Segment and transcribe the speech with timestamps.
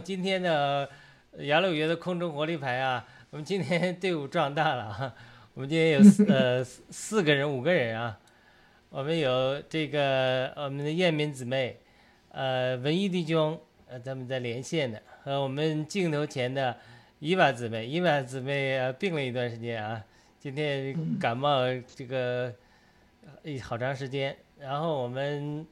[0.00, 0.88] 今天的
[1.38, 3.04] 雅鲁约的空中活力牌啊！
[3.30, 5.14] 我们今天队伍壮大了啊！
[5.54, 8.18] 我们今天有四 呃四四个人，五个人啊！
[8.90, 11.78] 我们有这个我们的燕民姊妹，
[12.30, 16.76] 呃文艺弟兄，呃咱们在连线的，和我们镜头前的
[17.18, 20.02] 伊娃姊妹，伊娃姊妹呃病了一段时间啊，
[20.38, 21.62] 今天感冒
[21.94, 22.52] 这个
[23.42, 25.66] 呃好长时间，然后我们。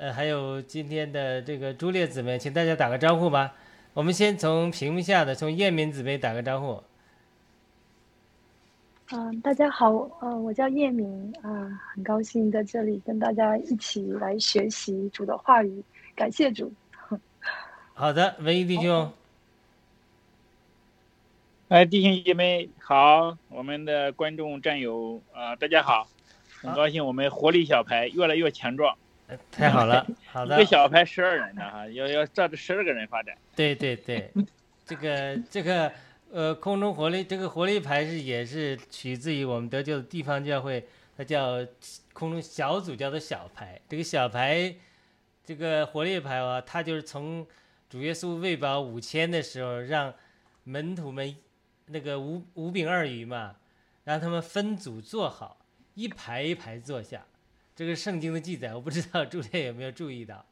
[0.00, 3.52] 呃，还有今天的这个朱烈姊妹，请大家打个招呼吧。
[3.94, 6.82] 我们先从屏幕下的，从燕民姊妹打个招呼。
[9.10, 9.90] 嗯，大家好，
[10.20, 15.82] 呃，我叫叶明啊、很高兴在这里跟大家一起来学习主的话语，
[16.14, 16.70] 感谢主。
[17.94, 19.10] 好的，文艺弟兄，
[21.68, 26.06] 哎，弟兄姐妹好，我们的观众战友啊、大家好，
[26.60, 28.98] 很高兴我们活力小排越来越强壮，呃
[29.50, 33.36] 太好了，好的一个，小排十二人的哈，要要照着十二个人发展。
[33.54, 34.30] 对对对，
[34.86, 35.92] 这个这个
[36.32, 40.86] 呃，空中活力这个活力牌是也是取自于我们得救的地方教会，
[41.16, 41.56] 它叫
[42.12, 43.80] 空中小组叫做小牌。
[43.88, 44.74] 这个小牌，
[45.44, 47.46] 这个活力牌啊，它就是从
[47.90, 50.12] 主耶稣喂饱五千的时候，让
[50.64, 51.36] 门徒们
[51.86, 53.56] 那个五五饼二鱼嘛，
[54.04, 55.58] 让他们分组坐好，
[55.94, 57.24] 一排一排坐下。
[57.78, 60.44] 这个圣经的记载，我不知道 朱烈有没有注意到，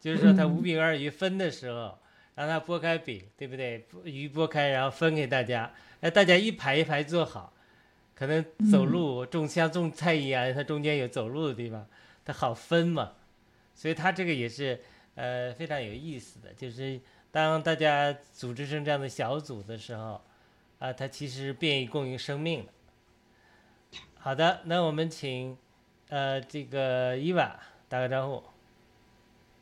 [0.00, 1.96] 就是说他五饼二鱼分的时候，
[2.34, 3.86] 让他拨开饼，对不对？
[4.02, 7.52] 鱼拨开，然后分给大家，那，大家一排一排坐好，
[8.16, 11.86] 可能走路种像种菜一样，它中间有走路的地方，
[12.24, 13.12] 它好分嘛。
[13.72, 14.80] 所以他这个也是
[15.14, 17.00] 呃非常有意思的，就是
[17.30, 20.20] 当大家组织成这样的小组的时候，
[20.80, 22.72] 啊，它其实便于供应生命的。
[24.16, 25.56] 好的，那我们请
[26.08, 27.56] 呃这个伊娃
[27.88, 28.42] 打个招呼。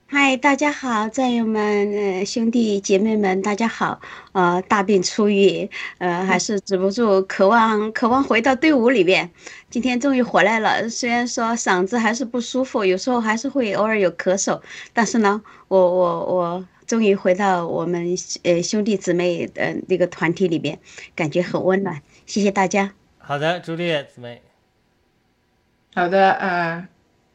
[0.08, 4.00] 嗨，大家好，战友们、呃兄弟姐妹们，大家好。
[4.31, 9.32] 呃，大病初愈，呃，还是止不住渴望，渴望回到队伍里面。
[9.69, 14.60] 今天终于回来了，虽然说嗓子还是不舒服，有时候还是会偶尔有咳嗽，
[14.92, 18.14] 但是呢，我我我终于回到我们
[18.44, 20.78] 呃兄弟姊妹的那个团体里边，
[21.16, 22.00] 感觉很温暖。
[22.26, 22.92] 谢谢大家。
[23.19, 24.40] 好的，朱丽叶姊妹。
[25.96, 26.87] 好的，呃，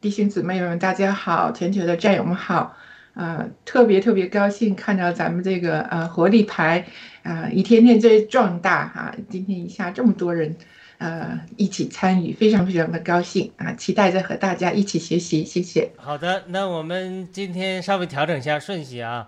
[0.01, 2.77] 弟兄姊妹们，大家好，全球的战友们好，
[3.15, 6.85] 呃，特别特别高兴看到咱们这个呃活力牌，
[7.23, 10.55] 啊，一天天在壮大哈，今天一下这么多人，
[10.99, 15.89] 呃，一起参与，非常非常的高兴啊，期待着和大家一起学习，谢谢。
[15.97, 19.27] 好的，那我们今天稍微调整一下顺序啊，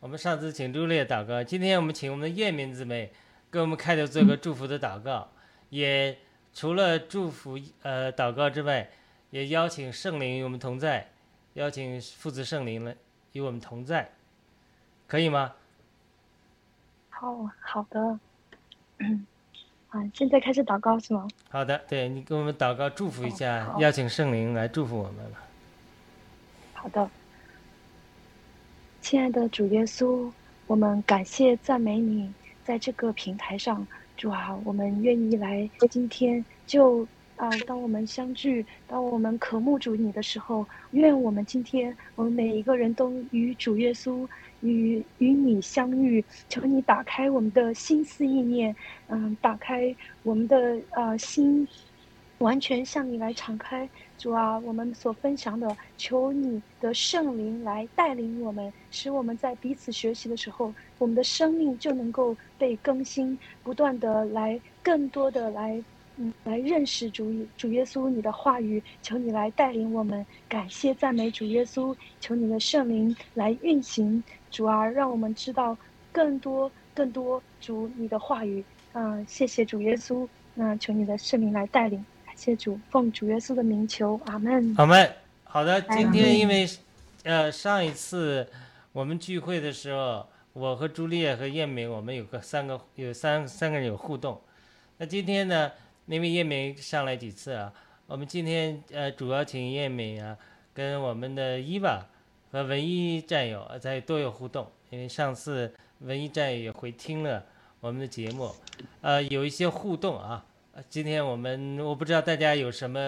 [0.00, 3.12] 我们上次请朱丽叶祷告，今天我们请我们的叶明姊妹
[3.50, 5.30] 给我们开头做个祝福的祷告，
[5.70, 6.18] 也。
[6.54, 8.88] 除了祝福呃祷告之外，
[9.30, 11.08] 也邀请圣灵与我们同在，
[11.54, 12.94] 邀请父子圣灵呢
[13.32, 14.08] 与我们同在，
[15.08, 15.52] 可以吗？
[17.10, 18.18] 好好的，
[19.90, 21.26] 啊，现在开始祷告是吗？
[21.50, 25.42] 好的，对你给我们祷告祝福一下，邀请圣灵来祝福我们吧。
[26.74, 27.10] 好的，
[29.00, 30.30] 亲爱的主耶稣，
[30.68, 33.84] 我们感谢赞美你，在这个平台上。
[34.16, 37.06] 主啊，我们愿意来今天就
[37.36, 44.26] 啊，当我们相聚，当我们渴慕主你的时候，愿我们今天我们每一个人都与主耶稣
[44.60, 46.24] 与与你相遇。
[46.48, 48.74] 求你打开我们的心思意念，
[49.08, 51.66] 嗯，打开我们的啊心，
[52.38, 53.88] 完全向你来敞开。
[54.16, 60.72] 主啊，我们所分享的，求你的圣灵来带领我们，使我们在彼此学习的时候，
[61.04, 65.78] 我们的生命就能够被更新，不断的来更多的来，
[66.16, 68.82] 嗯，来认识主主耶稣你的话语。
[69.02, 74.24] 求你来带领我们，感谢赞美主耶稣，求你的圣灵来运行。
[74.50, 75.76] 主啊，让我们知道
[76.10, 78.64] 更多更多主你的话语。
[78.94, 80.26] 啊，谢谢主耶稣。
[80.54, 82.02] 那求你的圣灵来带领。
[82.24, 84.74] 感谢主，奉主耶稣的名求，阿门。
[84.78, 85.12] 阿门。
[85.42, 86.66] 好的，今天因为，
[87.24, 88.48] 呃，上一次
[88.92, 94.40] 我们聚会的时候，我和朱丽叶和叶明，我们有个三个，有三三个人有互动。
[94.98, 95.72] 那今天呢，
[96.06, 97.72] 因为叶明上来几次啊，
[98.06, 100.38] 我们今天呃主要请叶明啊，
[100.72, 102.06] 跟我们的伊娃
[102.52, 104.70] 和文艺战友在都有互动。
[104.90, 107.44] 因为上次文艺战友也回听了
[107.80, 108.54] 我们的节目，
[109.00, 110.46] 呃，有一些互动啊。
[110.88, 113.00] 今天我们我不知道大家有什么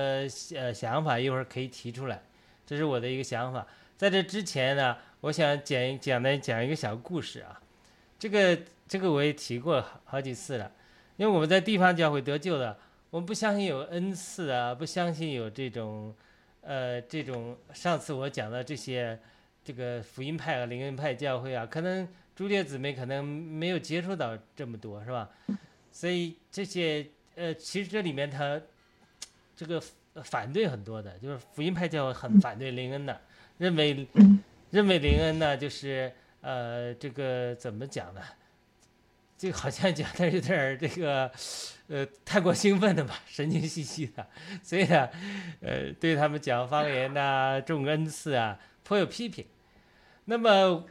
[0.56, 2.20] 呃想法，一会儿可以提出来。
[2.66, 3.64] 这是我的一个想法。
[3.96, 7.60] 在这之前呢，我想讲讲的讲一个小故事啊。
[8.18, 10.70] 这个这个我也提过好几次了。
[11.16, 12.78] 因为我们在地方教会得救的，
[13.10, 16.14] 我们不相信有恩赐啊，不相信有这种
[16.60, 19.18] 呃这种上次我讲的这些
[19.64, 25.30] 这个福音派和灵恩派教会啊，可能朱列姊妹可能没有接触到这么多，是吧？
[25.90, 27.06] 所以这些。
[27.38, 28.58] 呃，其实这里面他
[29.54, 29.78] 这个
[30.24, 33.20] 反对很多的，就是福音派教会很反对林恩的，
[33.58, 34.06] 认为
[34.70, 38.20] 认为林恩呢就是呃这个怎么讲呢？
[39.38, 41.30] 这个好像讲的有点这个
[41.88, 44.26] 呃太过兴奋的吧， 神经兮兮的，
[44.62, 45.08] 所以呢
[45.60, 49.44] 呃对他们讲方言呐、 重恩赐啊颇有批评。
[50.25, 50.84] 那么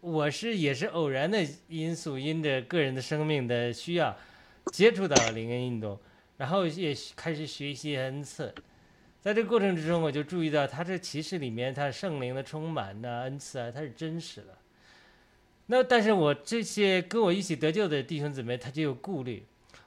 [0.00, 4.16] 我是也是偶然的因素，因着个人的生命的需要。
[4.72, 5.96] 接触到灵恩运动，
[6.36, 8.52] 然后也开始学习恩赐，
[9.26, 14.56] 在这个过程之中，我就注意到他这启示里面，他圣灵的充满呐，恩赐啊，他是真实的。
[15.66, 19.44] 那但是我这些跟我一起得救的弟兄姊妹，他就有顾虑。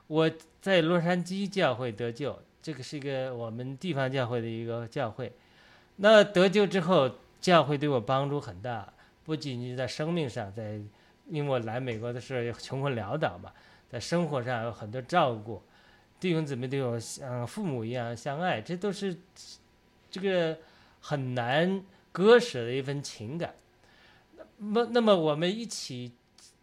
[0.08, 0.30] 我
[0.60, 5.32] 在洛杉矶教会得救，这个是一个我们地方教会的一个教会。
[5.96, 8.92] 那得救之后，教会对我帮助很大，
[9.24, 10.78] 不仅仅在生命上，在
[11.30, 13.54] 因为我来美国的时候穷困潦倒嘛。
[13.90, 15.64] 在生活上有很多照顾，
[16.20, 19.18] 弟兄姊妹都有像父母一样相爱，这都是
[20.12, 20.58] 这个
[21.00, 23.56] 很难割舍的一份情感。
[24.58, 26.12] 那那么我们一起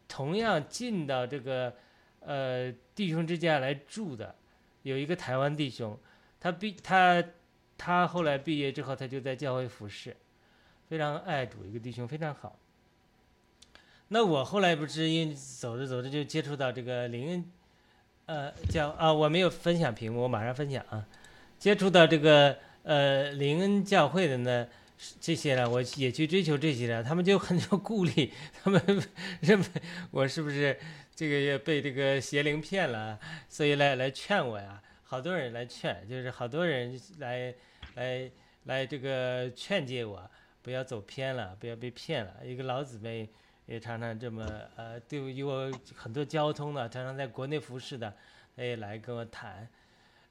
[0.07, 1.75] 同样进到这个
[2.21, 4.35] 呃弟兄之家来住的，
[4.83, 5.99] 有一个台湾弟兄，
[6.39, 7.25] 他毕他
[7.79, 10.15] 他后来毕业之后，他就在教会服侍，
[10.89, 12.59] 非常爱主，一个弟兄非常好。
[14.09, 17.51] 那我后来不是因走着走着就接触到这个灵恩，
[18.27, 21.07] 呃，教啊，我没有分享屏幕，我马上分享啊。
[21.61, 24.67] 接触到这个呃灵恩教会的呢，
[25.21, 28.33] 这些呢，我也去追求这些呢，他们就很有顾虑，
[28.65, 28.83] 他们
[29.41, 29.67] 认为
[30.11, 30.77] 我是不是
[31.15, 33.17] 这个也被这个邪灵骗了，
[33.49, 34.83] 所以来来劝我呀。
[35.05, 37.55] 好多人来劝，就是好多人来
[37.95, 38.29] 来
[38.65, 40.29] 来这个劝诫我，
[40.63, 42.35] 不要走偏了，不要被骗了。
[42.45, 43.29] 一个老姊妹。
[43.67, 44.47] 也常常这么
[44.77, 48.13] 呃，对于我很多交通的，常常在国内服侍的，
[48.57, 49.69] 他也来跟我谈。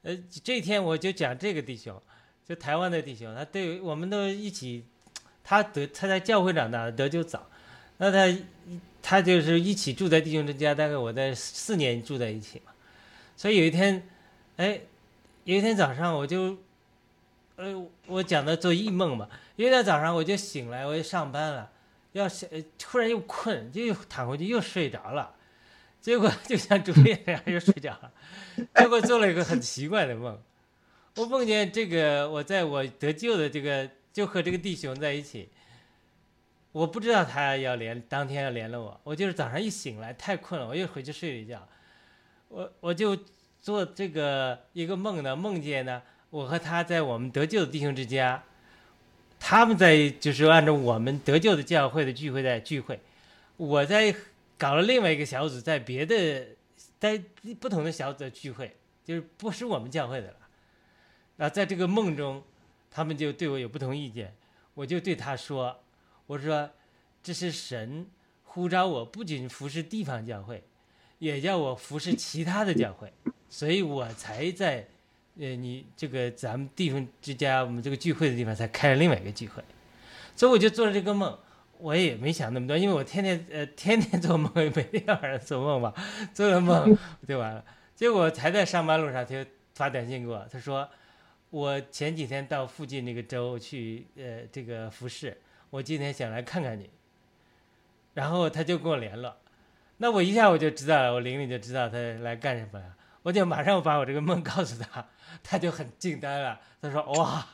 [0.02, 2.00] 呃，这天我就讲这个弟兄，
[2.46, 4.86] 就台湾的弟兄，他对我们都一起，
[5.44, 7.46] 他得他在教会长大，得救早，
[7.98, 8.38] 那他
[9.02, 12.72] 他就是一起住在弟兄之家，大概我在四年住在一起嘛。
[13.36, 14.08] 所以有一天，
[14.56, 14.80] 哎，
[15.44, 16.56] 有一天早上我就，
[17.56, 21.70] 呃，我讲的做异梦嘛，有一天早上我就醒来，我就上班了。
[22.16, 25.34] 要是突然又困，就又躺回去又睡着了，
[26.00, 28.10] 结果就像主演那样又睡着了，
[28.74, 30.40] 结果做了一个很奇怪的梦，
[31.16, 35.50] 我梦见这个我在我得救的这个就和这个弟兄在一起，
[36.72, 41.68] 我不知道他要连当天要连了我，我就是早上一醒来太困了，我又回去睡了一觉，
[42.48, 43.14] 我我就
[43.60, 48.42] 做这个一个梦呢，梦见呢我和他在我们得救的弟兄之家。
[49.38, 52.98] 他们在就是按照我们得救的教会的聚会在聚会，
[53.56, 54.12] 我在
[54.58, 56.46] 搞了另外一个小组，在别的
[56.98, 57.22] 在
[57.60, 58.74] 不同的小组的聚会，
[59.04, 60.36] 就是不是我们教会的了。
[61.36, 62.42] 那在这个梦中，
[62.90, 64.34] 他们就对我有不同意见，
[64.74, 65.78] 我就对他说
[66.26, 66.68] ：“我说
[67.22, 68.06] 这是神
[68.42, 70.64] 呼召我，不仅服侍地方教会，
[71.18, 73.12] 也叫我服侍其他的教会，
[73.48, 74.88] 所以我才在。”
[75.38, 79.62] 呃，你这个咱们弟兄之家，我们这个聚会的地方才开了另外一个聚会，
[80.34, 81.38] 所以我就做了这个梦，
[81.78, 85.92] 我也没想那么多，因为我天天呃天天做梦， 每天晚上做梦嘛，
[86.32, 86.96] 做了梦
[87.28, 87.64] 就完了。
[87.94, 90.88] 结果才在上班路上，他就发短信给我，他说
[91.50, 95.36] 我前几天到附近那个州去呃这个服侍，
[95.70, 96.88] 我今天想来看看你，
[98.14, 99.36] 然后他就跟我联络，
[99.98, 102.95] 那我一下我就知道了，我灵里就知道他来干什么了，
[103.26, 105.04] 我就马上把我这个梦告诉他。
[105.42, 107.44] 他就很惊呆了，他说：“哇！”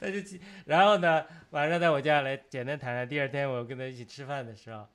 [0.00, 0.18] 他就，
[0.66, 3.08] 然后呢，晚上在我家来简单谈谈。
[3.08, 4.88] 第二天我跟他一起吃饭的时候，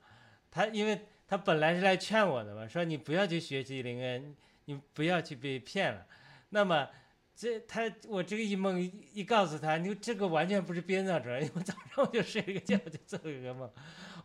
[0.50, 4.36] 他因为他本来是来劝我的嘛，说你不要去学习灵恩，
[4.66, 6.06] 你不要去被骗了。
[6.50, 6.86] 那么
[7.34, 8.78] 这他我这个一梦
[9.14, 13.70] 一告诉他，你这个完全不是编造出来，因为早上我就睡了个觉，就做了一个梦，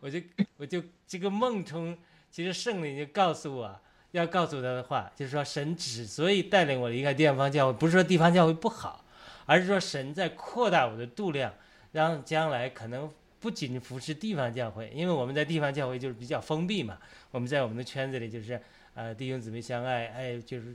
[0.00, 0.20] 我就
[0.58, 1.96] 我就这个梦中，
[2.36, 3.80] 其实圣灵就告诉我。
[4.12, 9.04] 要告诉他的话，就是说，神之所以带领我离开地方教会，不是说地方教会不好，
[9.46, 11.52] 而是说神在扩大我的度量，
[11.92, 16.98] 让将来可能不仅服侍地方教会，因为我们在地方教会就是比较封闭嘛，
[17.30, 18.58] 我们在我们的圈子里就是
[18.94, 20.74] 呃弟兄姊妹相爱，哎，就是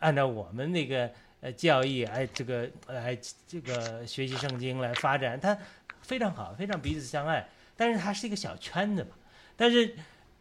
[0.00, 3.16] 按照我们那个呃教义，哎，这个来
[3.46, 5.56] 这个学习圣经来发展，它
[6.02, 9.10] 非常好，非常彼此相爱，但是它是一个小圈子嘛，
[9.56, 9.94] 但是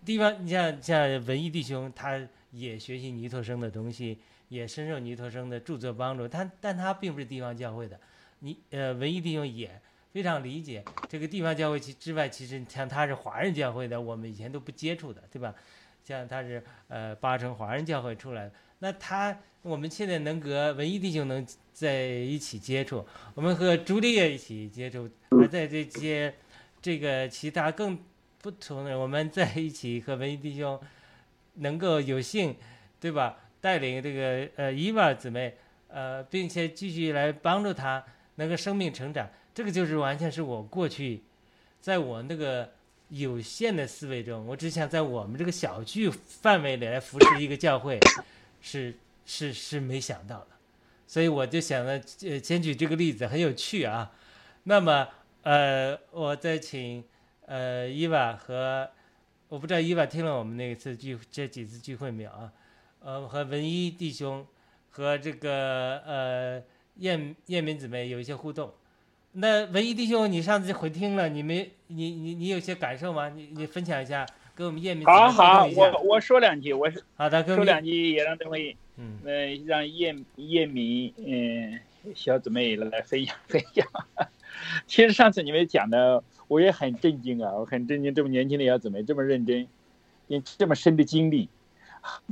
[0.05, 2.19] 地方你像像文艺弟兄他。
[2.53, 6.27] 也学习尼托生的东西，也深受尼托生的著作帮助。
[6.27, 7.97] 他，但他并不是地方教会的。
[8.39, 9.71] 你，呃，文艺弟兄也
[10.11, 15.55] 非常理解这个地方教会其之外，其实像他是华人教会的，我们以前都不接触的，对吧？
[16.03, 26.33] 像他是呃八成华人教会出来的，那他我们现在能和文艺弟兄能在一起接触，我们和朱丽叶一起接触，还在这些
[26.81, 27.97] 这个其他更
[28.41, 30.79] 不同的，我们在一起和文艺弟兄。
[31.55, 32.55] 能够有幸，
[32.97, 33.37] 对吧？
[33.59, 35.53] 带领这个呃伊娃姊妹，
[35.89, 38.01] 呃，并且继续来帮助她
[38.35, 41.21] 能够生命成长，这个就是完全是我过去，
[41.81, 42.71] 在我那个
[43.09, 47.99] 有限的思维中，我只想在我们这个小区范围里来扶持一个教会，
[48.61, 48.95] 是
[49.25, 50.47] 是是没想到的，
[51.05, 54.09] 所以我就想了，呃，先举这个例子很有趣啊。
[54.63, 55.05] 那么
[55.43, 57.03] 呃，我再请
[57.51, 58.89] 呃伊娃和。
[59.49, 62.49] 我不知道伊娃听了我们那次聚这几次聚会没有啊？
[63.01, 64.47] 呃，和文一弟兄
[64.89, 66.63] 和这个呃
[66.99, 68.71] 燕燕明姊妹有一些互动。
[69.33, 73.27] 那文一弟兄，你上次回听了，你没你你你有些感受吗？
[73.27, 81.77] 你你分享一下，跟我们燕明好好，我我说两句，我是好的，说两句也让这位嗯呃让燕燕明嗯
[82.15, 83.85] 小姊妹来分享分享。
[84.87, 86.23] 其实上次你们讲的。
[86.51, 87.53] 我也很震惊啊！
[87.53, 89.69] 我很震惊，这么年轻的小姊妹这么认真，
[90.27, 91.47] 也这么深的经历，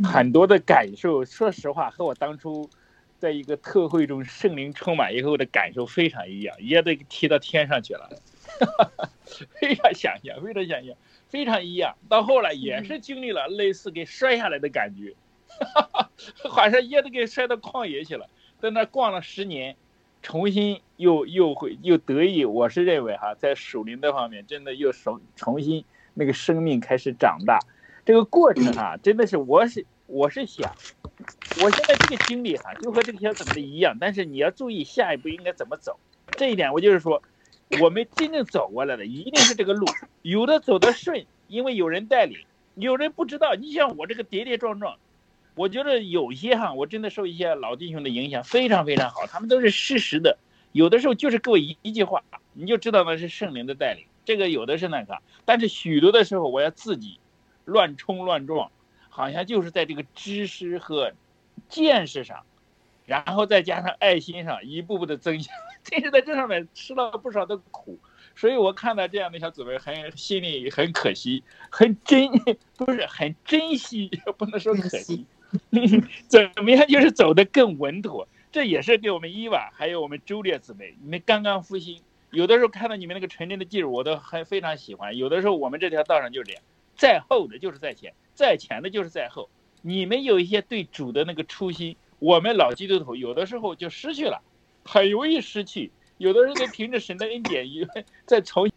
[0.04, 2.70] 很多的感受，说实话和我当初
[3.18, 8.10] 在一个特会中圣灵充满以后的感受非常一样，也得提到天上去了，
[9.58, 10.94] 非常想象，非常想象，
[11.30, 11.96] 非常一样。
[12.10, 15.16] 到后来也是经历了类似给摔下来的感觉，
[16.44, 18.28] 好像也得给摔到旷野去了，
[18.60, 19.78] 在那逛了十年。
[20.22, 27.60] 重新又又会又得意，我是认为哈，在属灵的方面，真的又重重新那个生命开始长大，
[28.06, 30.72] 这个过程哈， 真的是我是我是想，
[31.64, 35.98] 我现在这个经历哈，就和这个小怎么的一样，但是你要注意下一步应该怎么走，
[36.32, 37.24] 这一点我就是说，
[37.82, 39.86] 我们真正走过来的一定是这个路，
[40.22, 42.38] 有的走得顺，因为有人带领，
[42.76, 44.98] 有人不知道，你像我这个跌跌撞撞。
[45.60, 49.28] 我觉得有些哈，我真的受一些老弟兄的影响，非常非常好。
[49.28, 50.38] 他们都是适时的，
[50.72, 52.24] 有的时候就是给我一一句话，
[52.54, 54.06] 你就知道那是圣灵的带领。
[54.24, 57.20] 这个有的是那个，但是许多的时候我要自己
[57.66, 58.72] 乱冲乱撞，
[59.10, 61.12] 好像就是在这个知识和
[61.68, 62.46] 见识上，
[63.06, 68.00] 然后再加上爱心上，一步步的增强， 这是在这上面吃了不少的苦。
[68.34, 72.30] 所以我看到这样的小姊妹，很心里很可惜，很珍，
[72.78, 75.26] 不是很珍惜， 不能说可惜。
[76.28, 76.88] 怎么样？
[76.88, 82.02] 就是走得更稳妥，这也是给我们伊娃还有我们周烈姊妹，你们刚刚复兴，
[82.32, 85.18] 有的时候看到你们那个纯真的技术，我都很非常喜欢。
[85.18, 86.64] 有的时候我们这条道上就是这样，
[86.96, 89.50] 在后的就是在前，在前的就是在后。
[89.82, 94.42] 你们有一些对主的那个初心，我们老基督徒有的时候就失去了，
[94.84, 95.92] 很容易失去。
[96.18, 98.70] 有的时候得凭着神的恩典，因为再重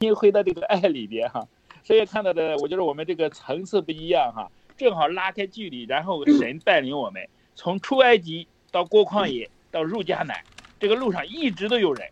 [0.00, 1.46] 新回到这个爱里边哈。
[1.84, 4.50] 所以看到的，我觉得我们这个层次不一样哈。
[4.78, 10.42] 正好拉开距离，然后神带领我们从出埃及到过旷野到入迦南，
[10.80, 12.08] 这个路上一直都有人。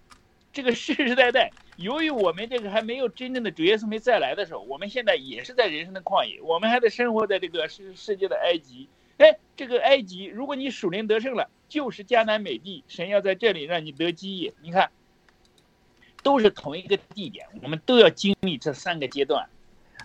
[0.52, 8.88] 这个世世代代，由于我们这个还没有真正的主耶稣没再来的时候，我们现在也是在人生的旷野，我们还在生活在这个世世界的埃及。
[9.18, 14.52] 哎，这个埃及，如果你属灵得胜了，就是迦南美地，神要在这里让你得基业。
[14.62, 14.90] 你看，
[16.22, 19.48] 都是同一个地点，我们都要经历这三个阶段。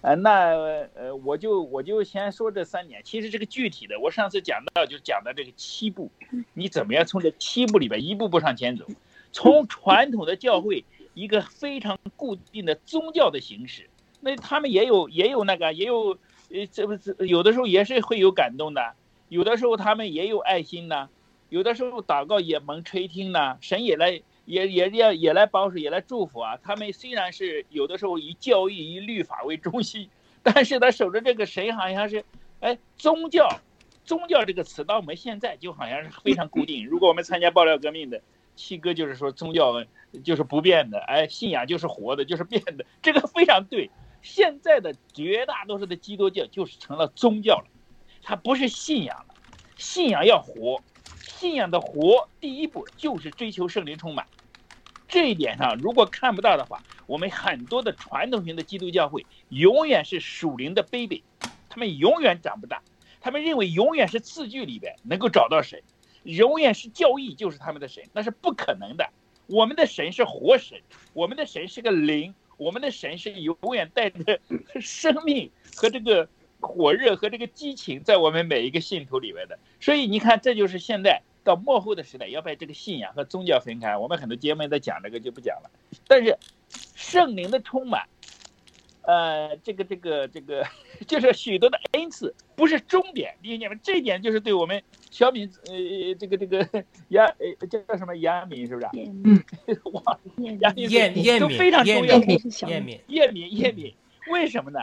[0.01, 0.55] 呃，那
[0.95, 3.01] 呃，我就我就先说这三点。
[3.03, 6.11] 其实这个具体的，我上次讲到就讲到这个七步，
[6.53, 8.85] 你怎么样从这七步里边一步步上前走？
[9.31, 10.83] 从传统的教会
[11.13, 13.89] 一个非常固定的宗教的形式，
[14.21, 16.17] 那他们也有也有那个也有，
[16.49, 18.93] 呃，这不是有的时候也是会有感动的，
[19.29, 21.09] 有的时候他们也有爱心呢，
[21.49, 24.23] 有的时候祷告也蒙垂听呢，神也来。
[24.51, 26.59] 也也也也来帮助，也来祝福啊！
[26.61, 30.09] 他们虽然是有的时候以教育、以律法为中心，
[30.43, 32.25] 但是他守着这个神好像是，
[32.59, 33.47] 哎，宗教，
[34.03, 36.85] 宗教这个词到我们现在就好像是非常固定。
[36.85, 38.21] 如果我们参加爆料革命的
[38.57, 39.85] 七哥就是说宗教
[40.21, 43.89] 就是不变的，哎，信仰就是活的，就是变的，这个非常对。
[44.21, 47.67] 现在的绝大多数的基督教就是成了宗教了，
[48.21, 49.33] 它不是信仰了，
[49.77, 50.81] 信仰要活。
[51.23, 54.27] 信仰的活，第一步就是追求圣灵充满。
[55.11, 61.21] 这一点上，如果看不到的话，我们很多的传统型的基督教会永远是属灵的 baby，
[61.69, 62.81] 他们永远长不大。
[63.19, 65.83] 他们认为永远是字句里边能够找到神，
[66.23, 69.09] 永远是教义就是他们的神，那是不可能的。
[69.47, 70.79] 我们的神是活神，
[71.11, 74.39] 我们的神是个灵，我们的神是永远带着
[74.79, 76.29] 生命和这个
[76.61, 79.59] 火热和这个激情在我们每一个信徒里面的。
[79.81, 81.21] 所以你看，这就是现在。
[81.43, 83.97] 到末后的时代，要把这个信仰和宗教分开。
[83.97, 85.71] 我们很多节目在讲这个，就不讲了。
[86.07, 86.37] 但是，
[86.95, 88.07] 圣灵的充满，
[89.01, 90.65] 呃，这个、这个、这个，
[91.07, 93.35] 就是许多的恩赐，不是终点。
[93.41, 98.87] 弟兄姐妹，这一点就是对我们小敏，呃，这个、这个杨，呃，叫什么亚敏，是不是？
[98.93, 99.43] 嗯，
[99.93, 100.19] 哇，
[100.59, 102.19] 亚敏、亚敏都非常重要。
[102.19, 103.93] 亚敏、叶敏、叶敏，
[104.29, 104.79] 为什么呢？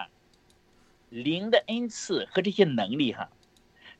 [1.10, 3.30] 灵的恩赐和这些能力，哈。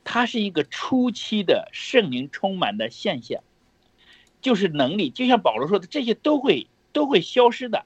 [0.03, 3.43] 它是一个初期的圣灵充满的现象，
[4.41, 7.85] 就是能力，就像保罗说的，这些都会都会消失的，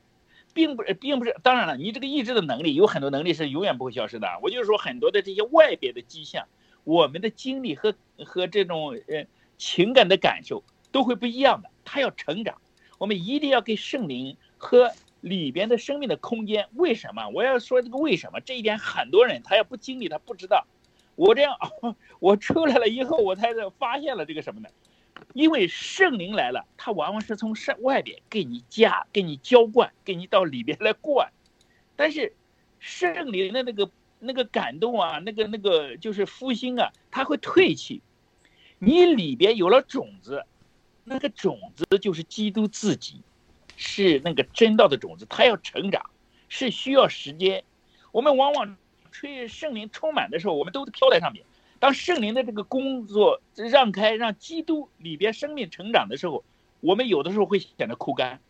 [0.54, 1.36] 并不并不是。
[1.44, 4.28] 当然了，你这个意志的能力有很多能力是永远不会消失的。
[4.42, 6.48] 我就是说，很多的这些外边的迹象，
[6.86, 7.94] 我们的经历和
[8.26, 9.26] 和这种呃
[9.58, 11.70] 情感的感受都会不一样的。
[11.84, 12.62] 它要成长，
[13.00, 16.68] 我们一定要给圣灵和里边的生命的空间。
[16.76, 17.28] 为什么？
[17.30, 18.40] 我要说这个为什么？
[18.40, 20.66] 这一点很多人他要不经历，他不知道。
[21.16, 21.56] 我这样，
[22.20, 24.70] 我出来了以后，我才发现了这个什么呢？
[25.34, 31.32] 因为圣灵来了，他往往是从上外边给你加、给你浇灌、给你到里边来灌。
[31.96, 32.34] 但是
[32.80, 38.02] 圣灵的那个那个感动啊，那个那个就是复兴啊，它会退去。
[38.80, 40.44] 你里边有了种子，
[41.04, 43.22] 那个种子就是基督自己，
[43.78, 46.10] 是那个真道的种子，它要成长，
[46.50, 47.64] 是需要时间。
[48.12, 48.78] 我们往往。
[49.14, 51.46] 吹圣灵充满的时候，我们都飘在上面，
[51.80, 56.44] 当圣灵的这个工作让开，让基督里边生命成长的时候，
[56.82, 58.42] 我们有的时候会显得枯干，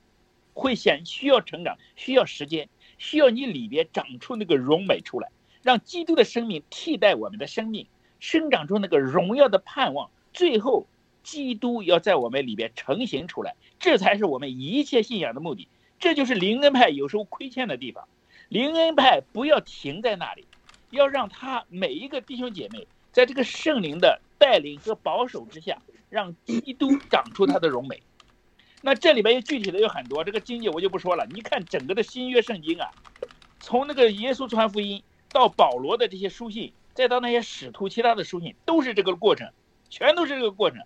[0.54, 5.30] 会显需要成长，需要时间，需要你里边长出那个荣美出来，
[5.62, 7.86] 让基督的生命替代我们的生命，
[8.20, 10.88] 生长出那个荣耀的盼望，最后
[11.24, 15.68] 基督要在我们里边成型出来，这才是我们一切信仰的目的。
[16.00, 18.08] 这就是灵恩派有时候亏欠的地方。
[18.50, 20.46] 灵恩派不要停在那里，
[20.94, 25.78] 要让他每一个弟兄姐妹在这个圣灵的带领和保守之下，
[26.10, 28.02] 让基督长出他的荣美。
[28.82, 31.26] 那这里边有具体的有很多，这个经济我就不说了。
[31.32, 32.90] 你看整个的新约圣经啊，
[33.60, 39.52] 从那个耶稣传福音到保罗的这些书信，再到那些使徒其他的书信，都是这个过程，
[39.90, 40.80] 全都是这个过程。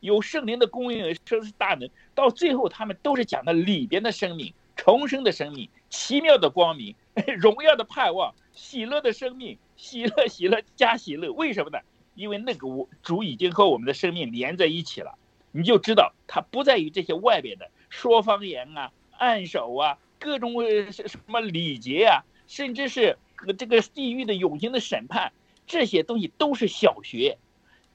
[0.00, 4.52] 有圣灵的供应，圣是大能，到最后他们都是讲的里边的生命。
[4.74, 6.96] 重生的生命，奇妙的光明，
[7.38, 11.30] 荣耀的盼望，喜乐的生命， 喜乐喜乐加喜乐。
[11.30, 11.78] 为什么呢？
[12.14, 12.68] 因为那个
[13.02, 15.18] 主已经和我们的生命连在一起了。
[15.50, 20.54] 你就知道，它不在于这些外边的说方言啊、按手啊、各种
[20.90, 23.18] 什么礼节啊，甚至是
[23.58, 25.32] 这个地狱的永恒的审判，
[25.66, 27.38] 这些东西都是小学。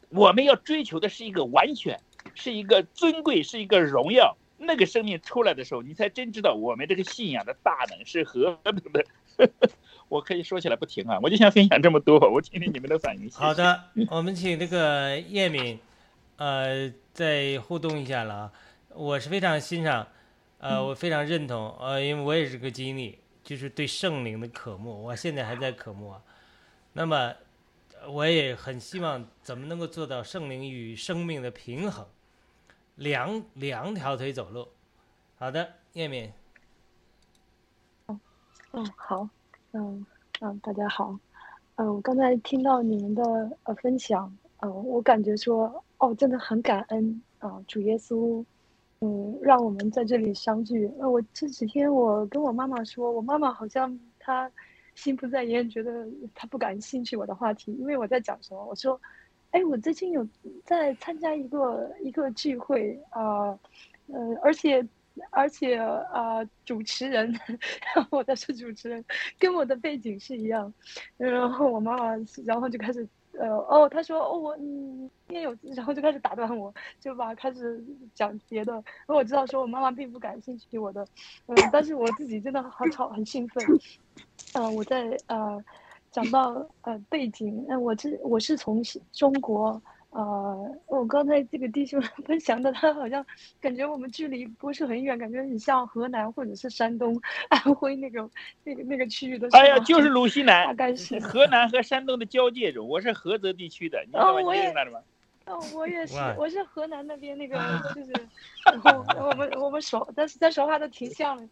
[0.10, 2.00] 我们要追求的是一个完全，
[2.36, 4.38] 是一个尊贵，是一个荣耀。
[4.60, 9.06] 那个生命出来的时候，你才真知道我们这个信仰的大能是何等的。
[10.10, 11.20] 我可以说起来不停啊！
[11.22, 13.30] 我就想分享这么多，我听听你们的反应。
[13.32, 15.80] 好的，我们请这个叶敏，
[16.38, 18.52] 呃，再互动一下了啊！
[18.93, 20.08] 我是非常欣赏，
[20.60, 26.22] 呃，我非常认同，呃，因为我也是个经历，就是对圣灵的渴慕，我现在还在渴慕啊。
[26.93, 27.34] 那么，
[28.08, 32.06] 我也很希望怎么能够做到圣灵与生命的平衡。
[32.96, 34.67] 两两条腿走路，
[35.38, 36.32] 好的，叶敏。
[38.08, 38.20] 嗯，
[38.72, 39.30] 嗯，好，
[39.73, 40.06] 嗯
[40.39, 41.17] 嗯，大家好，
[41.75, 48.43] 嗯，我刚才听到你们的呃分享，嗯，我感觉说，哦，真的很感恩啊，主耶稣，
[49.01, 50.89] 嗯，让我们在这里相聚。
[50.99, 54.49] 呃，我这几天我跟我妈妈说，我妈妈好像她
[54.95, 58.99] 心不在焉，觉得她不感兴趣我的话题，因为我在讲什么，我说。
[59.51, 60.27] 哎，我最近有
[60.65, 63.58] 在参加一个一个聚会啊，
[64.08, 64.86] 呃，而且
[65.32, 67.34] 而且啊，主持人，
[68.12, 69.03] 我在说主持人，
[69.39, 70.73] 跟我的背景是一样。
[71.17, 78.73] 然后我妈妈，然后就开始呃，哦，她说哦，我嗯也有，然后就开始打断我，就把开始讲别的。
[78.73, 81.06] 因为我知道说我妈妈并不感兴趣我的，
[81.47, 83.65] 嗯，但是我自己真的好吵，很兴奋。
[84.53, 85.63] 嗯，我在呃。
[86.10, 93.26] 讲到呃背景，那我这我是从中国，呃，我刚才这个弟兄 分享的，他好像
[93.60, 98.28] 感觉我们距离不是很远，感觉很像河南或者是山东、 安徽那个
[98.63, 99.48] 那个那个区域的。
[99.52, 104.41] 哎呀，就是鲁西南， 大概是河南和山东的交界中，我是菏泽地区的，你知道吗？
[104.41, 104.74] 我也
[105.46, 107.58] 哦，我也是，我是河南那边那个，
[107.96, 108.12] 就是，
[108.65, 111.48] 然后我们我们说，但是咱说话都挺像的。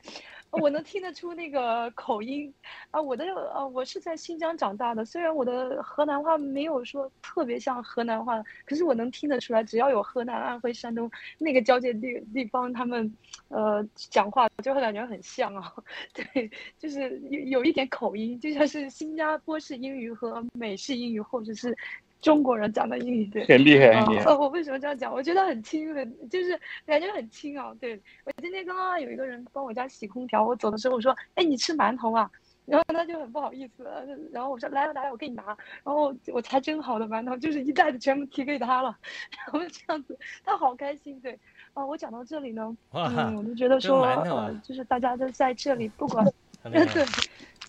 [0.61, 2.53] 我能听得出那个口音
[2.91, 13.13] 啊，我的呃，我是在新疆长大的，虽然我的河南话没有说特别像河南话，可是我能听得出来，只要有河南、安徽、山东那个交界地地方，他们
[13.49, 15.73] 呃讲话就会感觉很像啊，
[16.13, 21.75] 对，就是有有一点口音，就像是新加坡式英语和美式英语，或者是。
[22.25, 24.33] 中国人讲的英语对，很厉害，很厉害。
[24.33, 25.13] 我为什么这样讲？
[25.13, 27.71] 我觉得很轻，很就是感觉很轻啊。
[27.79, 32.27] 对我今天刚刚有一个人帮我家洗空调，我走的时候我说：“哎，你吃馒头啊？”
[32.65, 33.87] 然后他就很不好意思，
[34.33, 35.43] 然后我说：“来来来，我给你拿。”
[35.85, 38.97] 然后我才蒸好的馒头，就是一袋子全部提给他了。
[39.29, 41.19] 然后这样子，他好开心。
[41.19, 41.37] 对，
[41.75, 46.25] 啊，我讲到这里呢，嗯，我就觉得说，呃，就是大家都在这里，不管
[46.63, 47.05] 对。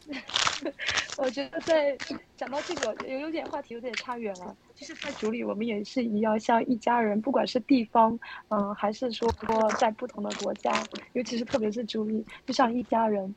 [1.17, 2.01] 我觉得在
[2.37, 4.57] 讲到这个有有点话题有点差远了。
[4.75, 13.35] 其实，在组里我们也是一样，像一家人，不管是地方，嗯，还是说不过在不同的国家，尤其是特别是组里，就像一家人。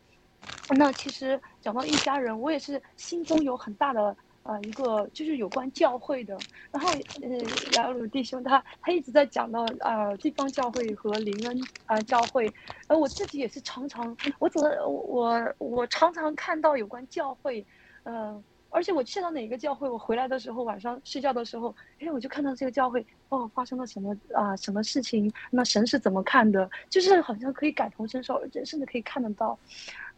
[0.77, 4.15] 那其实讲到一家人，我也是心中有很大的。
[4.43, 7.30] 啊，一个就是有关教会的，然后呃，
[7.73, 12.52] 雅鲁弟兄他他一直在讲到啊，地方教会和灵恩啊教会，
[12.88, 17.65] 而我自己也是常常，我怎么我我常常看到有关教会，
[18.04, 29.60] 嗯，而且我去到哪个教会，我回来的时候晚上睡觉的时候，哎，我就看到这个教会哦，发生了什么啊，什么事情，那神是怎么看的，就是好像可以感同身受，甚至可以看得到，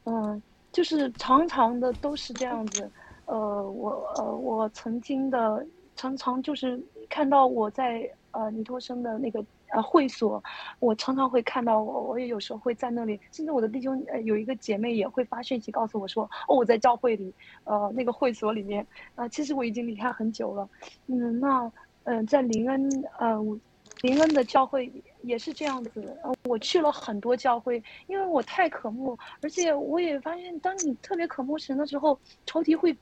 [0.06, 2.90] 嗯，就是常常的都是这样子。
[3.32, 5.66] 呃，我呃，我曾经的
[5.96, 6.78] 常常就是
[7.10, 10.44] 看到我在呃尼托生的那个呃会所，
[10.80, 20.70] 我常常会看到我，我也有时候会在那里，甚至我的弟兄呃有一个姐妹也会发讯息告诉我说，哦我在教会里，呃那个会所里面，啊、其实我已经离开很久了，
[21.08, 21.72] 嗯那
[22.04, 23.38] 嗯、呃在林恩呃
[24.02, 24.92] 林恩的教会
[25.22, 32.98] 也是这样子，呃我去了很多教会，因为我太渴慕，而且我也发现，当你特别渴慕神的时候，仇敌会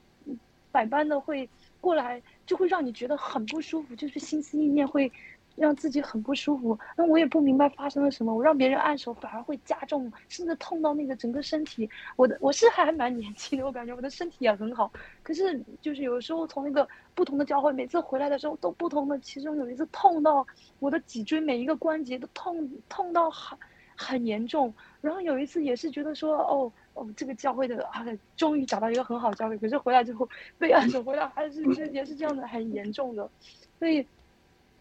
[0.71, 1.49] 百般的会
[1.81, 5.11] 过来，就会让你觉得很不舒服，就是心思意念会
[5.55, 6.77] 让自己很不舒服。
[6.95, 11.89] 那我也不明白发生了什么，我让别人按手反而会加重，甚至痛到那个整个身体。
[12.15, 20.45] 我的我是还蛮年轻的，我感觉我的身体也很好，可是就是有时候从那个不同的教会，每次回来的时候都不同的，其中有一次痛到
[20.79, 23.57] 我的脊椎每一个关节都痛痛到很
[23.97, 24.73] 很严重。
[25.01, 33.29] 然后有一次也是觉得说，哦哦，这个教会的啊，终于找到一个很好的教会，可是回来之后被按 手回来还是是也是这样的很严重的，
[33.77, 34.05] 所以。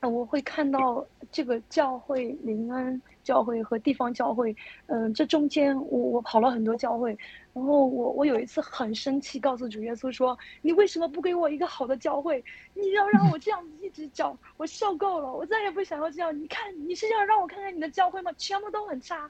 [0.03, 4.55] 我会看到这个教会、临安教会和地方教会，
[4.87, 7.17] 嗯、这中间我我跑了很多教会，
[7.53, 12.43] 然后我我有一次很生气，告诉主耶稣说：“你为什么不给我一个好的教会？
[12.75, 16.39] 你要让我这样子一直找，我受够了，我再也不想要这样。
[16.39, 18.31] 你看你是要让我看看你的教会吗？
[18.39, 19.29] 全部都很差，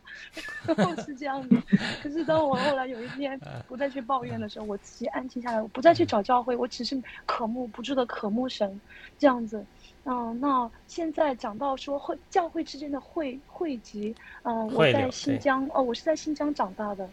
[0.66, 1.56] 然 后是这样子。
[2.02, 8.80] 可是当我后来有一天不再去抱怨的时候，我自己安静下来，我不再去找教会，我只是渴慕不住的渴慕神，
[9.18, 9.64] 这样子。
[10.10, 17.06] 嗯，那现在讲到说会教会之间的汇汇集，嗯，我在新疆哦，我是在新疆长大的，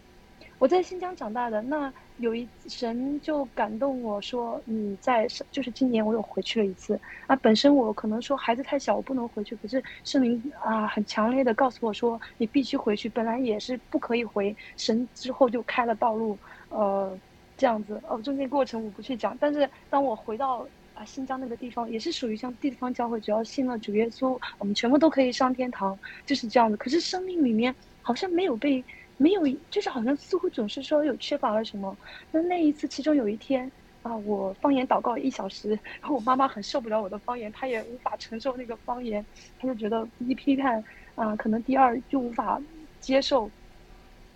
[0.60, 1.62] 我在新疆长大的。
[1.62, 7.36] 那有一神就感动我说，你在就是今年我又回去了一次啊。
[7.36, 13.10] 本身我可能说孩子太小，我不能回去，可是圣灵啊很强烈的告诉我说，你必须回去。
[13.10, 16.38] 本来也是不可以回，神之后就开了道路，
[16.70, 17.20] 呃，
[17.58, 20.66] 这样子哦，中间过程我不去讲，但是当我回到。
[20.96, 26.78] 啊，新疆那个地方也是属于像地方教会，只要信了主耶稣，我们全部都可以上天堂，就是这样子。
[26.78, 28.82] 可是生命里面好像没有被，
[29.18, 31.96] 没有，就是好像似乎总是说有缺乏了什么。
[32.32, 33.70] 那那一次，其中有一天
[34.04, 39.26] 啊，我方言祷告一小时，然后我妈妈很受不了我的方言，她也无法承受那个方言，
[39.60, 40.82] 她就觉得一批判
[41.16, 42.62] 啊，可能第二就无法
[43.02, 43.52] 接受。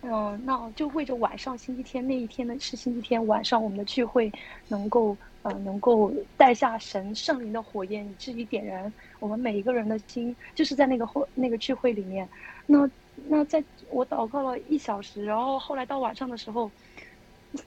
[0.02, 4.32] 嗯，那就为着晚上星期天那一天呢是星期天晚上我们的聚会
[4.68, 12.28] 能够呃能够带下神圣灵的火焰，以至于点燃我们每一个人的心，就是在那个会那个聚会里面。
[12.66, 12.88] 那
[13.28, 16.70] 那在我祷告了一小时，然后后来到晚上的时候，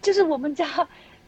[0.02, 0.65] 就是我们家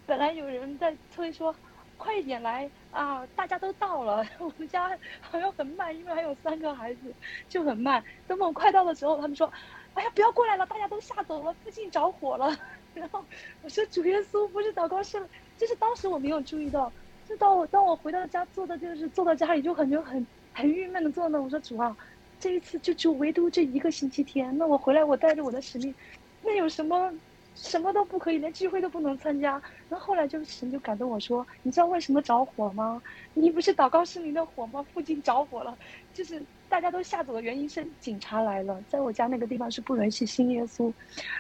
[0.08, 1.56] 本来有人在催说。
[1.98, 3.26] 快一点来啊！
[3.38, 4.90] 大家都到了， 我们家
[5.22, 7.12] 好像很慢，因为还有三个孩子，
[7.48, 8.04] 就很慢。
[8.28, 9.52] 等我快到的时候，他们说
[9.96, 12.56] ：“哎呀，不要过来了，大家都吓走了，附近着火了。”
[12.94, 13.26] 然后
[13.62, 15.22] 我说：“主耶稣不是祷告室，
[15.58, 16.92] 就是当时我没有注意到，
[17.28, 21.98] 就当我当我回到家坐的就是坐到家里就感觉很很郁闷的坐那，我说主啊，
[22.40, 25.94] 这一次就就唯独这一个星期天，那我回来我带着我的使命，
[26.42, 27.12] 那有什么？”
[27.58, 29.52] 什么都不可以，连聚会都不能参加。
[29.88, 33.02] 然后后来就神就感动我说：“你知道为什么着火吗？
[33.34, 34.86] 你不是祷告圣灵的火吗？
[34.94, 35.78] 附近着火了，
[36.14, 40.92] 就是大家都吓走的原因是警察来了，在我家那个地方是不允许信耶稣，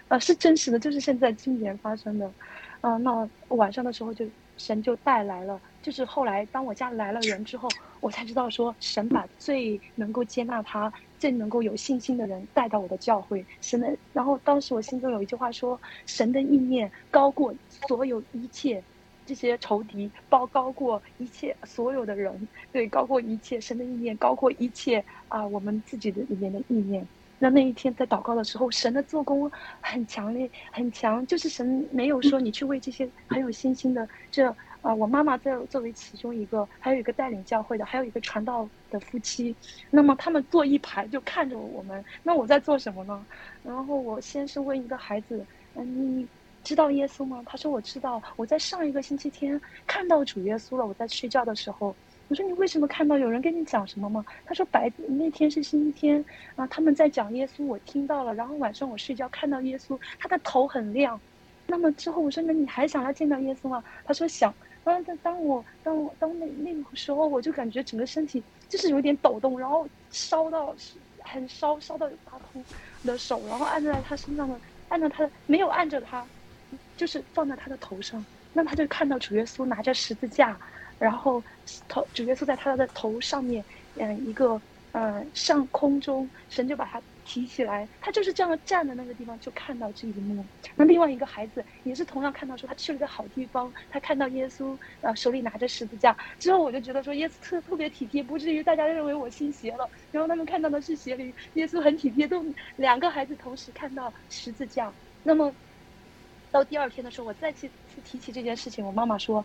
[0.07, 2.25] 呃，是真实的，就是现在今年发生的。
[2.81, 4.25] 啊、呃，那晚上的时候就
[4.57, 7.67] 神就带来了，就是后来当我家来了人之后，
[7.99, 13.97] 我才知道说神把最能够接纳他。”最能够有信心的人带到我的教会，神的。
[14.13, 17.55] 然后当时我心中有一句话说：“神的意念高过
[17.88, 18.83] 所有一切，
[19.25, 23.59] 这些仇敌包高过一切所有的人，对，高过一切。
[23.59, 27.05] 神的意念高过一切啊，我们自己的里面的意念。”
[27.38, 34.55] 那那一天在祷告的时候，神的做工很强烈，很强，就是神没有说你去为这些很有信心的这。
[34.81, 39.55] 啊，我妈妈在作为其中一个，还有一个带领教会的，还有一个传道的夫妻。
[39.89, 42.05] 那么他们坐一排就看着我们。
[42.21, 43.25] 那我在做什么呢？
[43.63, 46.27] 然后我先是问一个孩子：“嗯，你
[46.65, 48.21] 知道耶稣吗？”他说：“我知道。
[48.36, 50.86] 我在上一个星期天看到主耶稣了。
[50.86, 51.95] 我在睡觉的时候。”
[52.28, 53.17] 我说：“你为什么看到？
[53.17, 56.25] 有人跟你讲什么吗？”他说：“白那天是星期天
[56.56, 58.34] 啊，他们在讲耶稣，我听到了。
[58.34, 61.21] 然后晚上我睡觉看到耶稣，他的头很亮。
[61.67, 63.84] 那么之后我说：那你还想要见到耶稣吗？
[64.04, 70.75] 他说想。”然后当当我当我当那那个时候，我就感觉整个身体就是有点抖动，然后烧到
[71.21, 72.63] 很烧，烧到发痛
[73.04, 76.23] 的手，然后按在他身上的，按着他的没有按着他，
[76.95, 78.23] 就是放在他的头上。
[78.53, 80.58] 那他就看到主耶稣拿着十字架，
[80.97, 81.43] 然后
[81.89, 83.63] 头主耶稣在他的头上面，
[83.97, 84.62] 嗯，一个
[84.93, 90.45] 嗯上空中，神就把他提起来，他就是这样站的那个地方就看到这一幕。
[90.77, 99.89] 那另外一个孩子也是同样看到说他去了个好地方，他看到耶稣呃手里拿着十字架之后，我就觉得说耶稣特特别体贴，不至于大家认为我信邪了。
[100.13, 102.45] 然后他们看到的是邪灵，耶稣很体贴，都
[102.77, 104.93] 两个孩子同时看到十字架。
[105.23, 105.53] 那么
[106.55, 109.43] 到第二天的时候，我再次去提起这件事情，我妈妈说，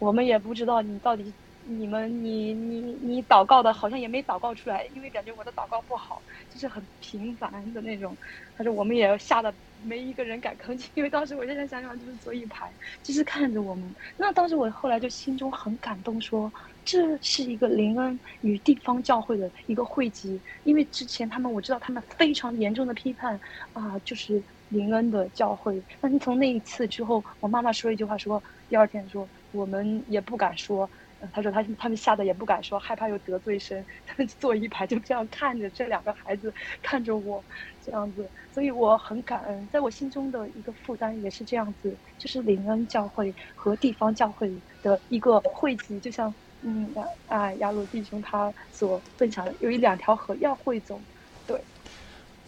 [0.00, 1.32] 我们也不知道你到底。
[1.70, 8.16] 你们，你你你祷告的好像也没祷告出来，因为感觉我的祷告不好，就是很平凡的那种。
[8.56, 9.52] 他说我们也吓得
[9.84, 13.94] 没一个人敢吭气，因为当时我现在想想就是坐一排，就是看着我们。
[14.16, 16.50] 那当时我后来就心中很感动，说
[16.86, 23.38] 这是一个林恩与地方教会的一个汇集，因为之前他们我知道他们非常严重的批判
[23.74, 25.82] 啊，就是林恩的教会。
[26.00, 30.88] 但是从那一次之后，我妈妈说一句话，说第二天说我们也不敢说。
[31.32, 33.84] 他说他他们吓得也不敢说，害怕又得罪神。
[34.06, 37.42] 他们坐一排就这样看着这两个孩子，看着我，
[37.84, 39.68] 这样子，所以我很感恩。
[39.72, 46.94] 在我心中的一个负担也是这样子，就是林恩教会和地方教会的一个汇集，就像嗯
[47.26, 51.04] 啊亚鲁弟兄他所分享的，有一两条河要汇总，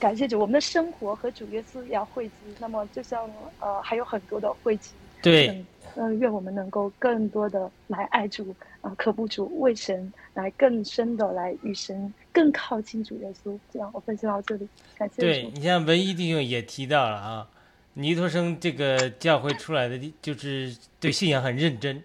[0.01, 2.35] 感谢主，我们的生活和主耶稣要汇集。
[2.59, 4.91] 那么就像呃还有很多的汇集，
[5.23, 5.65] 对。
[5.97, 13.59] 嗯，愿我们能够更多的来爱主啊，可不主为神来更深的来与神更靠近主耶稣。
[13.73, 15.21] 这样，我分享到这里，感谢。
[15.21, 17.51] 对你像文一弟兄也提到了啊，
[17.95, 22.05] 尼托生这个教会出来的，就是对信仰很认真，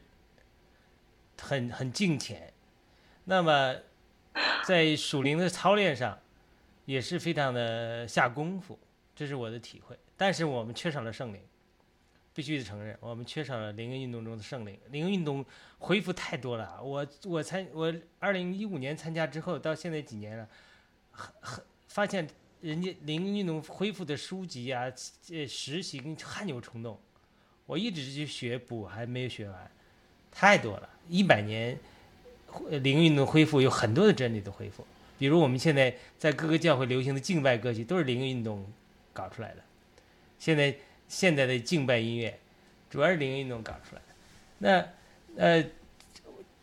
[1.40, 2.52] 很很敬虔。
[3.26, 3.76] 那么
[4.66, 6.18] 在属灵的操练上
[6.86, 8.80] 也是非常的下功夫，
[9.16, 9.98] 这是我的体会。
[10.16, 11.42] 但是我们缺少了圣灵。
[12.34, 14.78] 必须得承认，我们缺少了灵恩运动中的圣灵。
[14.90, 15.46] 灵运动
[15.80, 16.84] 恢复太多了。
[16.84, 20.50] 我我参我二零一五年参加之后，到现在几年了，
[21.12, 22.28] 很很发现
[22.60, 24.92] 人家灵运动恢复的书籍啊，
[25.32, 27.00] 呃，实习汗牛充栋。
[27.66, 29.72] 我一直去学补，还没有学完，
[30.30, 30.90] 太多了。
[31.08, 31.80] 一百年
[32.70, 34.86] 灵运动恢复有很多的真理的恢复，
[35.18, 38.66] 比如我们现在在各个教会流行的敬拜歌曲，都是灵运动
[39.14, 39.64] 搞出来的。
[40.40, 40.76] 现在。
[41.08, 42.40] 现在的敬拜音乐，
[42.90, 44.16] 主要是灵运动搞出来的。
[44.58, 45.64] 那呃，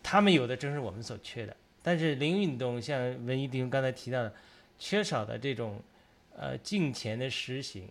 [0.03, 1.57] 他们有的正是我们所缺的。
[1.81, 4.35] 但是灵运动像文艺弟兄刚才提到的，
[4.81, 5.81] 缺少的这种
[6.37, 7.88] 呃敬虔的实行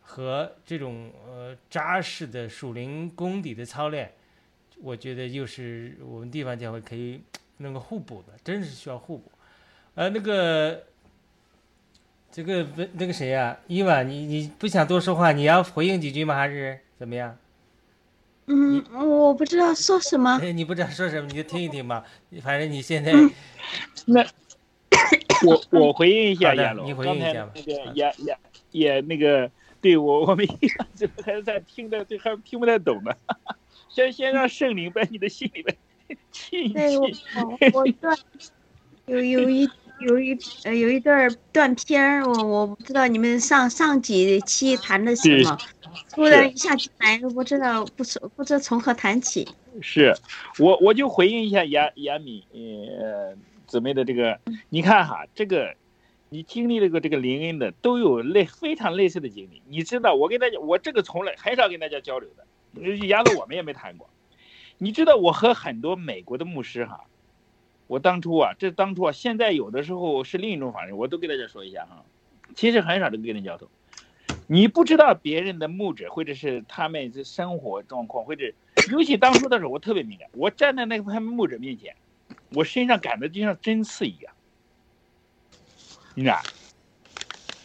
[0.00, 4.10] 和这种呃扎实的属灵功底的操练，
[4.80, 7.20] 我觉得又是我们地方教会可以
[7.58, 9.30] 能够互补的，真是需要互补。
[10.00, 10.82] 呃，那个。
[12.32, 16.36] 这个不那个谁呀，伊娃，你你不想多说话，你要回应几句吗？
[16.36, 17.36] 还是怎么样？
[18.46, 20.38] 嗯，我不知道说什么。
[20.40, 22.04] 哎，你不知道说什么，你就听一听吧。
[22.40, 23.12] 反正你现在，
[24.06, 24.24] 那
[25.44, 27.52] 我我回应一下亚龙，你回应一下吧。
[27.56, 28.38] 那个也也
[28.70, 30.46] 也那个，对我我们
[30.94, 33.12] 这还是在听的，这还听不太懂呢。
[33.88, 35.76] 先先让圣灵在你的心里面
[36.30, 36.96] 气一气。
[37.74, 38.16] 我 断
[39.06, 39.68] 有有一。
[40.00, 45.58] 有一呃有一段断片儿，我我不知道你们上上几期谈的什么，
[46.10, 49.46] 突然一下进来，不知道不从不知从何谈起。
[49.82, 50.14] 是，
[50.58, 53.36] 我我就回应一下亚亚米呃
[53.66, 55.74] 姊妹的这个，你看哈，这个
[56.30, 59.62] 你经历了个这个灵恩的，都有类非常类似的经历。
[59.68, 64.08] 你知道，我跟大家，我这个从来很少跟大家交流的，亚子我们也没谈过。
[64.78, 67.00] 你知道，我和很多美国的牧师哈。
[67.90, 72.06] 我当初啊，这当初啊，现在有的时候是另一种方式，我都给大家说一下哈。
[72.54, 73.68] 其实很少能跟人交流，
[74.46, 78.44] 你不知道别人的牧者或者是他们的生活状况，或者
[78.84, 80.28] 尤其当初的时候，我特别敏感。
[80.34, 81.96] 我站在那个他们牧者面前，
[82.50, 84.32] 我身上感觉就像针刺一样，
[86.14, 86.36] 你知道，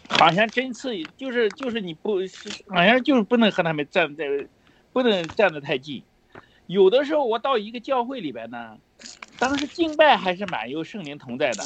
[0.10, 2.16] 好像针刺，就是就是你不，
[2.74, 4.26] 好像就是不能和他们站在，
[4.92, 6.04] 不能站得太近。
[6.66, 8.80] 有的时候我到一个教会里边呢。
[9.38, 11.64] 当时敬拜还是蛮有圣灵同在的，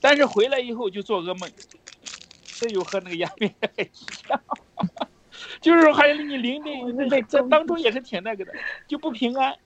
[0.00, 1.52] 但是回来以后就做噩梦，
[2.56, 4.42] 这又和那个亚米一样，
[5.60, 8.52] 就是还有你灵的在在当中也是挺那个的，
[8.86, 9.56] 就不平安。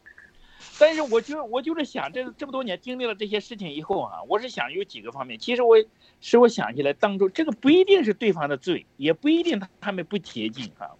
[0.78, 5.38] 但是我就我就是想，这这么多年经历了这些事情以后啊，我是想有几个方面。
[5.38, 5.76] 其实我
[6.20, 10.90] 使我想起来，当中这个不一定是对方的罪，也不一定他他们不洁净啊，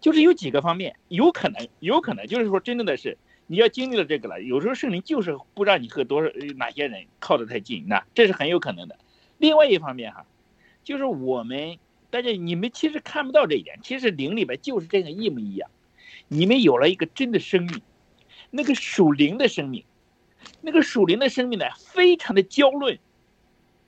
[0.00, 3.18] 就是有几个方面，有可能有可能就是说真正的是。
[3.46, 8.98] 你要经历了这个了，有时候圣灵就是不让你和多少哪些人靠得太近，那这是很有可能的。
[9.38, 10.26] 另外一方面哈，
[10.82, 11.78] 就是我们
[12.10, 15.70] 大家你们其实看不到这一点，其实灵里边就是这个一模一样。
[16.28, 17.80] 你们有了一个真的生命，
[18.50, 19.84] 那个属灵的生命，
[20.60, 22.98] 那个属灵的生命呢，非常的娇嫩，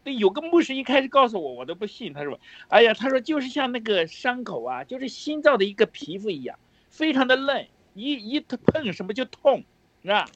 [0.04, 2.12] 那有个牧师一开始告诉我，我都不信。
[2.12, 2.38] 他说
[2.68, 6.56] ：“哎呀，他说就是像那个伤口啊，就是心脏的一个皮肤一样，
[6.90, 7.66] 非常的嫩，
[7.98, 9.64] 一一碰什么就痛，
[10.02, 10.28] 是吧？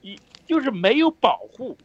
[0.00, 1.76] 一就是没有保护。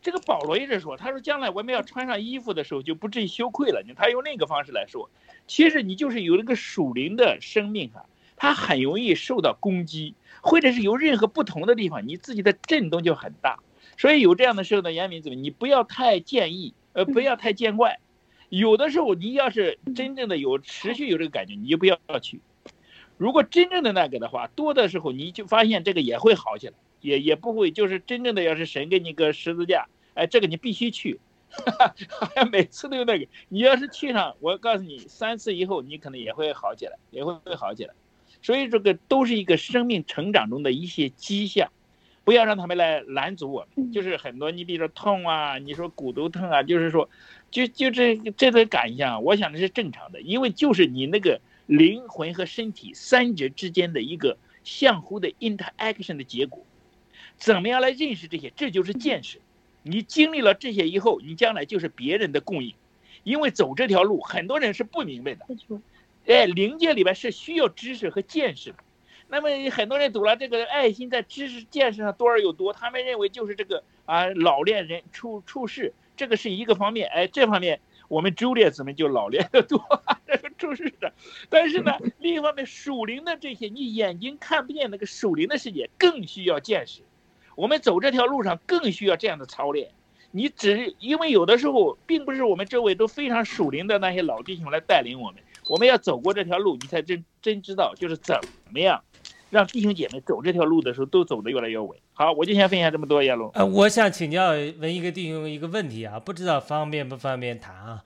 [0.00, 3.84] 这个保罗一直说，他说将来我们要穿上衣服的时候就不至于羞愧了。
[3.96, 5.10] 他用那个方式来说，
[5.46, 8.06] 其实你就是有那个属灵的生命啊，
[8.36, 13.60] 它很容易受到攻击，或者是有任何不同的地方，你自己的震动就很大。
[13.96, 18.00] 所以有这样的时候呢，严明子，你不要太建议，呃，不要太见怪。
[18.48, 22.40] 有的时候你要是真正的有持续有这个感觉，你就不要去。
[23.18, 31.20] 如果真正的那个的话，多的时候你就发现这个也会好起来，也也不会就是真正的要是神给你个十字架，哎，这个你必须去，
[32.08, 33.26] 好像每次都有那个。
[33.48, 37.94] 你要是去上，我告诉你，三次以后你可能也会好起来，也会会好起来。
[38.42, 41.70] 所以这个都是一个生命成长中的一些迹象。
[42.24, 47.10] 不要让他们来拦阻我们，就是很多，你比如说痛啊，你说骨头痛啊，就是说，
[47.50, 51.40] 就就这这种感想，我想的是正常的，因为就是你那个
[51.72, 56.62] 灵魂和身体三者之间的一个相互的 interaction 的结果，
[57.38, 58.52] 怎么样来认识这些？
[58.54, 59.40] 这就是见识。
[59.82, 62.74] 你经历了这些以后，你将来就是别人的供应，
[63.24, 65.46] 因为走这条路，很多人是不明白的。
[66.26, 68.76] 哎，灵界里边是需要知识和见识的。
[69.28, 77.08] 那么很多人读了这个爱心在知识见识上多而又多，他们认为就是这个啊老练人处处事，这个是一个方面。
[77.08, 77.80] 哎，这方面
[78.12, 79.82] 我们朱列子们就老练的多，
[80.28, 81.10] 这个处事的。
[81.48, 87.00] 但是呢，另一方面属灵的这些你眼睛看不见那个属灵的世界，更需要见识。
[87.56, 89.88] 我们走这条路上更需要这样的操练。
[90.30, 98.38] 你只因为有的时候并不是我们周围都非常属灵的那些老弟兄来带领我们，我们要走过这条路，你才真真知道就是怎
[98.70, 99.02] 么样。
[99.52, 101.90] 让弟兄姐妹走这条路的时候都走得越来越稳。
[102.14, 103.50] 好，我就先分享这么多，亚龙。
[103.52, 104.48] 呃，我想请教
[104.78, 108.02] 问一个弟兄一个问题啊，不知道方便不方便谈啊？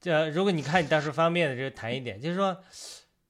[0.00, 2.56] 这如果你看你当时方便的，就谈一点，就是说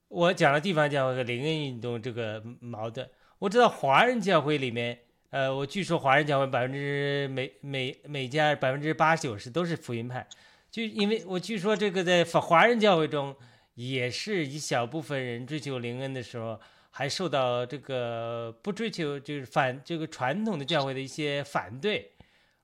[0.07, 3.05] 我讲了地方教会和灵恩运动这个矛盾。
[3.41, 4.97] 我知道华人教会里面，
[5.31, 10.25] 呃，我据说华人教会百分之每每每家百分之八九十都是福音派，
[10.71, 13.35] 就因为我据说这个在华人教会中
[13.75, 16.61] 也是一小部分人追求灵恩的时候。
[16.99, 22.11] 还受到这个不追求就是反这个传统的教会的一些反对，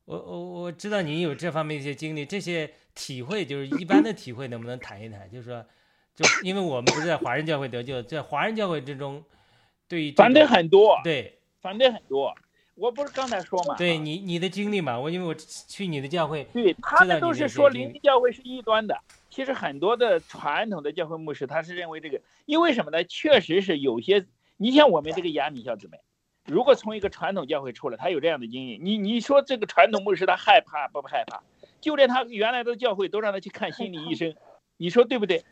[0.07, 5.31] 我我我知道您有这方面一些经历，这些体会就是一般的体会，能不能谈一谈？
[5.31, 5.63] 就是说，
[6.15, 9.23] 就因为我们不是在华人教会得救，在华人教会之中，
[9.87, 12.35] 对于反对很多，对反对很多。
[12.75, 13.77] 我不是刚才说嘛？
[13.77, 14.99] 对你你的经历嘛？
[14.99, 18.99] 我因为我去你的教会，对他们都是说灵教会是异端的。
[19.29, 23.05] 其实很多的传统的教会牧师，他是认为这个，因为什么呢？
[23.05, 25.99] 确实是有些，你像我们这个亚米小姊妹，
[26.47, 31.43] 如果从一个传统教会出来，他有这样的经历，你你说这个传统牧师他害怕不害怕？
[31.81, 34.35] 就连他原来的教会都让他去看心理医生，
[34.77, 35.45] 你说对不对？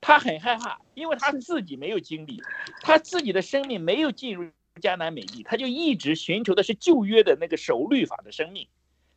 [0.00, 2.42] 他很害怕，因为他自己没有经历，
[2.82, 4.50] 他自己的生命没有进入
[4.80, 8.68] 迦南美地，他就一直寻求的是旧约的那个守律法的生命，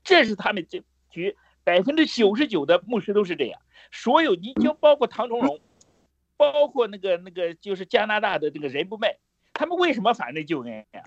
[0.03, 3.59] 这是他们这绝百分之九十九的牧师都是这样。
[3.91, 5.59] 所有你就包括唐崇荣，
[6.37, 9.17] 包括那个那个就是加拿大的这个人不卖，
[9.53, 11.03] 他们为什么反对旧恩呀？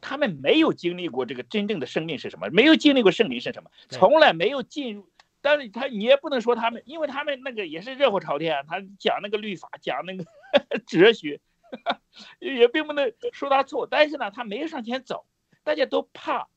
[0.00, 5.08] 他们没有经历过这个真正的生命是什么，没有经历过圣灵是什么，从来没有进入。
[5.40, 10.24] 但是他你也不能说他们，因为他们那个也是热火朝天，他讲那个律法，讲那个
[10.86, 11.40] 哲学，
[12.38, 13.86] 也并不能说他错。
[13.90, 15.26] 但是呢，他没有上前走，
[15.64, 16.48] 大家都怕，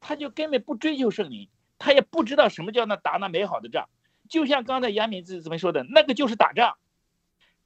[0.00, 1.48] 他就根本不追求圣灵，
[1.78, 3.88] 他也不知道什么叫那打那美好的仗。
[4.28, 6.76] 就像刚才杨敏子怎么说的，那个就是打仗，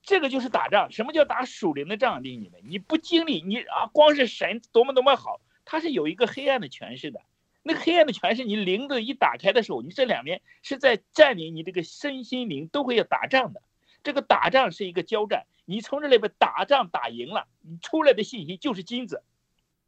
[0.02, 0.92] 这个就是打仗。
[0.92, 2.22] 什么叫打属灵的仗？
[2.22, 7.20] 弟兄们，你不经历，你啊，光是神多么多么好，他是有一个黑暗的权势的。
[7.64, 13.62] 那个黑暗的权势，你灵的一打开的时候，你这两边是在占领你这个身心灵，都会要打仗的。
[14.02, 19.22] 这个打仗是一个交战，你从这里边打仗打赢了，你出来的信息就是金子，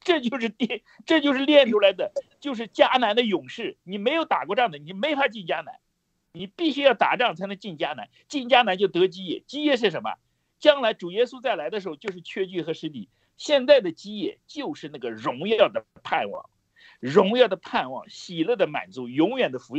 [0.00, 3.76] 这就是练，这就是练出来的，就是迦南的勇士。
[3.82, 5.80] 你没有打过仗的，你没法进迦南。
[6.36, 9.44] 你必须要打仗才能进迦南，进迦南就得基业。
[9.46, 10.14] 基业是什么？
[10.58, 13.08] 将来主耶稣再来的时候，就是缺据和实底。
[13.36, 16.48] 现在的基业就是那个荣耀的盼望，
[16.98, 19.76] 荣耀的盼望，喜乐的满足，永远的福，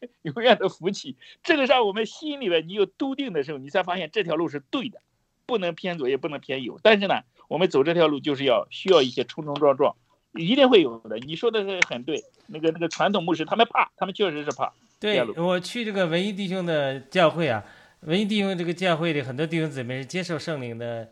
[0.22, 1.16] 永远的福气。
[1.42, 5.00] 这个让我们心里边你有笃定的时候，你才发现这条路是对的，
[5.46, 6.78] 不能偏左，也不能偏右。
[6.82, 9.96] 但是呢，我们走这条路就是要需要一些冲冲撞撞，
[10.34, 11.18] 一定会有的。
[11.18, 14.72] 你说的是很对，那个那个传统牧师他们怕，他们确实是怕。
[15.00, 17.64] 对我去这个文艺弟兄的教会啊，
[18.00, 21.10] 文艺弟兄这个教会里很多弟兄姊妹是接受圣灵的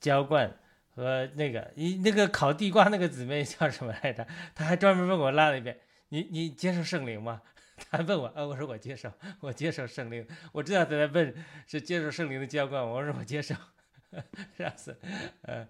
[0.00, 0.54] 浇灌
[0.94, 4.26] 和那个一那个烤地瓜那个姊妹叫什么来着？
[4.54, 5.78] 他还专门问我拉了一遍
[6.10, 7.40] ：“你你接受圣灵吗？”
[7.90, 10.26] 他问我，呃，我说我接受，我接受圣灵。
[10.52, 11.34] 我知道他在问
[11.66, 13.54] 是接受圣灵的浇灌，我说我接受，
[14.56, 14.98] 这样子，
[15.42, 15.66] 呃，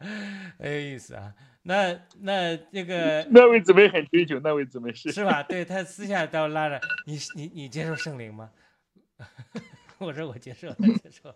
[0.59, 1.35] 很有意思啊。
[1.63, 5.43] 那那这个那位姊妹很追求，那位姊妹是是吧？
[5.43, 8.51] 对他私下到拉着你，你你接受圣灵吗？
[9.99, 11.35] 我说我接受，他接受。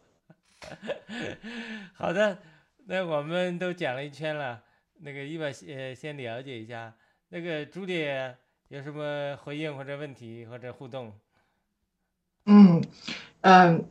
[1.94, 2.38] 好的，
[2.86, 4.62] 那我们都讲了一圈了，
[5.00, 6.94] 那个伊娃先先了解一下，
[7.30, 8.06] 那个朱莉
[8.70, 11.12] 有什么回应或者问题或者互动？
[12.46, 12.80] 嗯
[13.40, 13.84] 嗯，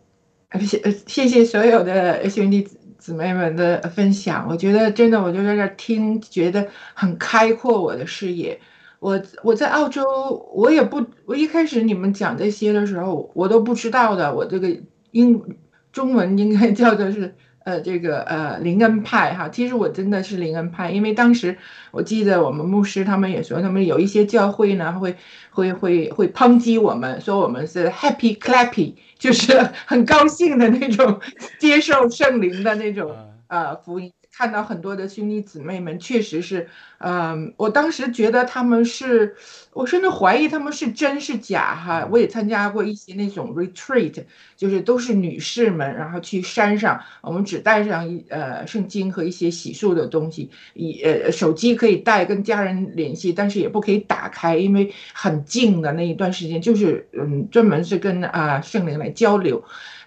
[0.58, 2.66] 谢谢谢所有的兄弟
[2.98, 8.58] 姊妹们的分享，我觉得真的，我就在这听，觉得很开阔我的视野。
[9.00, 14.74] 我我在澳洲，我也不，我一开始你们讲这些的时候，我都不知道的，我这个
[15.12, 15.58] 英
[15.92, 17.36] 中文应该叫的是。
[17.70, 21.56] 呃，这个呃，灵恩派哈，其实我真的是灵恩派，因为当时
[21.92, 25.16] 我记得我们牧师他们也说，他们有一些教会呢会
[25.52, 31.20] 会会会抨击我们，说我们是 happy clappy，就是很高兴的那种
[31.60, 33.16] 接受圣灵的那种
[33.48, 34.12] 呃福音。
[34.40, 36.70] 看到很多的兄弟姊妹们，确实是，
[37.00, 39.36] 嗯，我当时觉得他们是，
[39.74, 42.08] 我甚至怀疑他们是真是假哈。
[42.10, 44.24] 我也参加过一些那种 retreat，
[44.56, 59.62] 就是都是女士们，然后去山上，我们只带上一呃圣经和一些洗漱的东西，以呃手机可以带跟家人联系，但是也不可以打开，因为很静的那一段时间，就是嗯专门是跟啊圣灵来交流，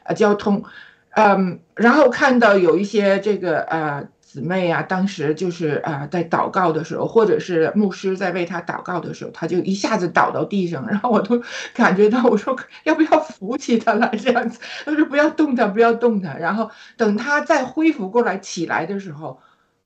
[0.05, 0.65] 啊交通，
[1.11, 4.09] 嗯，然后看到有一些这个呃。
[4.33, 11.43] 姊妹啊，当时就是啊，在祷告的时候，或者是牧师在为他祷告的时候，他就一下子倒到地上，然后我都
[11.77, 14.59] 感觉到，我说要不要扶起他来这样子？
[14.87, 16.33] 他说不要动他，不要动他。
[16.39, 19.39] 然后等他再恢复过来起来的时候，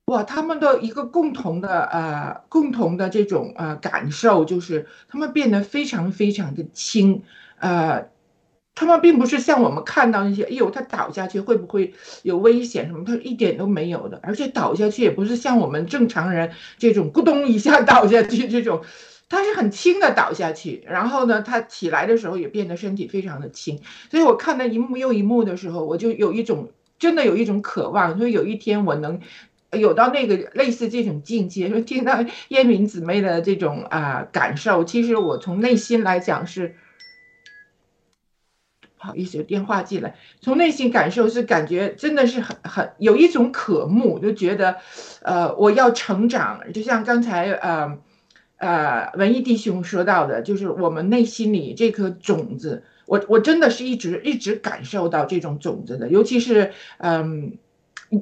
[0.05, 7.23] 哇，他们的一个共同的呃，共同的这种呃感受就是，他们变得非常非常的轻，
[7.59, 8.07] 呃。
[8.77, 13.03] 他们并不是像我们看到那些，哎呦，他倒下去会不会有危险什么？
[13.07, 18.83] 他一点都没有的，而且倒下去也不是像我们正常人这种咕咚一下倒下去这种，
[19.31, 23.81] 他是很轻的倒下去，然后呢，他起来的时候也变得身体非常的轻。
[24.11, 26.69] 所以我看到一幕又一幕的时候，我就有一种
[26.99, 29.19] 真的有一种渴望，说有一天我能
[29.73, 31.71] 有到那个类似这种境界。
[31.71, 36.77] 说听到燕明姊妹的这种啊感受，其实我从内心来讲是。
[38.99, 40.15] 不好意思，电话进来。
[40.41, 44.77] 从内心感受是感觉真的是很很有一种渴慕，就觉得，
[45.23, 46.73] 呃，我要成长。
[46.73, 47.99] 就像刚才呃
[48.57, 56.09] 呃文艺弟兄说到的，就是我们内心里这颗种子，我我真的是一直一直感受到这种种子的。
[56.09, 57.59] 尤其是嗯，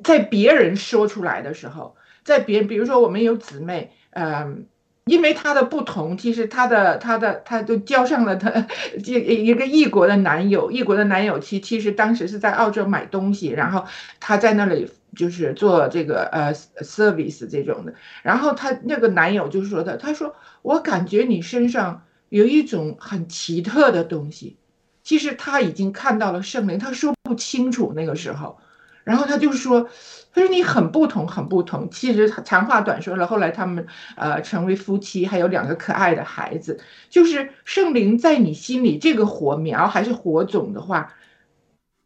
[0.02, 1.94] 在别人说出来的时候，
[2.24, 4.66] 在别人比如说我们有姊妹，嗯。
[5.06, 8.50] 因为他的不同，其实他的他的他都交上了他
[9.04, 13.84] 这一个异国的男友，异国的男友其其实当时是在澳洲买东西，然后
[14.18, 17.92] 他在那里就是做这个呃 service 这种的，
[18.22, 24.56] 然后他那个男友就说的，他说我感觉你身上有一种很奇特的东西，
[25.02, 28.58] 其实他已经看到了圣灵，他说不清楚那个时候。
[29.04, 29.86] 然后他就说
[30.32, 31.90] ：“他说你很不同，很不同。
[31.90, 33.86] 其实长话短说了，后来他们
[34.16, 36.80] 呃成为夫妻，还有两个可爱的孩子。
[37.10, 41.12] 就是圣灵在你心里这个火苗还是火种的话，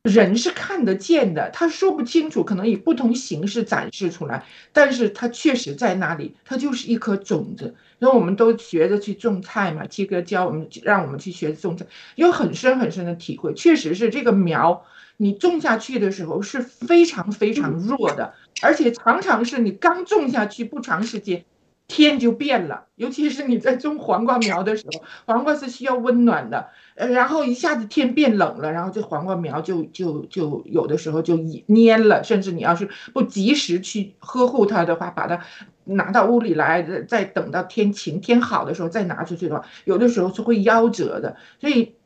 [0.03, 1.51] 人是看得见的。
[1.51, 7.77] 他说不清楚，可能以不同形式展示出来，但是他确实在那里，他就是一颗种子。
[8.01, 11.87] 然后我们都学着去种菜嘛，七哥教我们，让我们去学种菜，
[12.17, 13.55] 有很深很深的体会。
[13.55, 14.85] 确实是这个苗。”
[15.21, 21.45] 你种下去的时候是非常非常弱的，而且常常是你刚种下去不长时间，
[21.89, 22.87] 天就变了。
[22.95, 35.41] 尤其是你在种黄瓜苗的时候，黄瓜是需要温暖的，呃，然后一下子天变冷了，然后这黄瓜苗就就就有的时候就蔫了，甚至你要是不及时去呵护它的话，把它
[35.85, 41.98] 拿到屋里来，再等到天晴天好的时候再拿出去的话，有的时候是会夭折的，所以。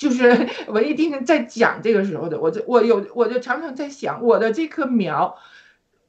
[0.00, 5.36] 就是我一听在讲这个时候的，我就我有我就常常在想，我的这棵苗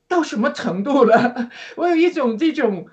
[0.08, 1.50] 到什么程度了？
[1.76, 2.88] 我有一种这种，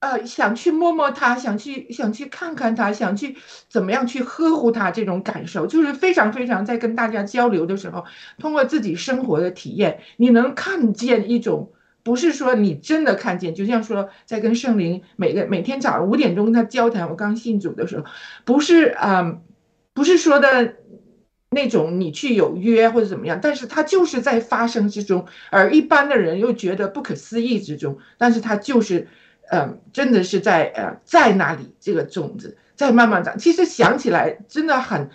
[0.00, 3.36] 呃，想去摸摸它，想去想去看看它，想去
[3.68, 8.04] 怎么样去呵护它这种感受，就是非常非常在跟大家交流的时候，
[8.40, 11.70] 通过自己生活的体验，你能看见一种，
[12.02, 18.04] 不是说你真的看见，就像说在跟圣灵每个每天早上五点钟跟他交谈，我刚信主的时候，
[18.44, 19.38] 不是啊。
[19.94, 20.76] 不是说的
[21.50, 29.06] 那种你去有约或者怎么样，但是它就是在发生之中，而一般的人又觉得不可思议之中，但是它就是
[29.50, 33.38] 嗯，真的是在呃在那里这个种子在慢慢长。
[33.38, 35.10] 其实想起来真的很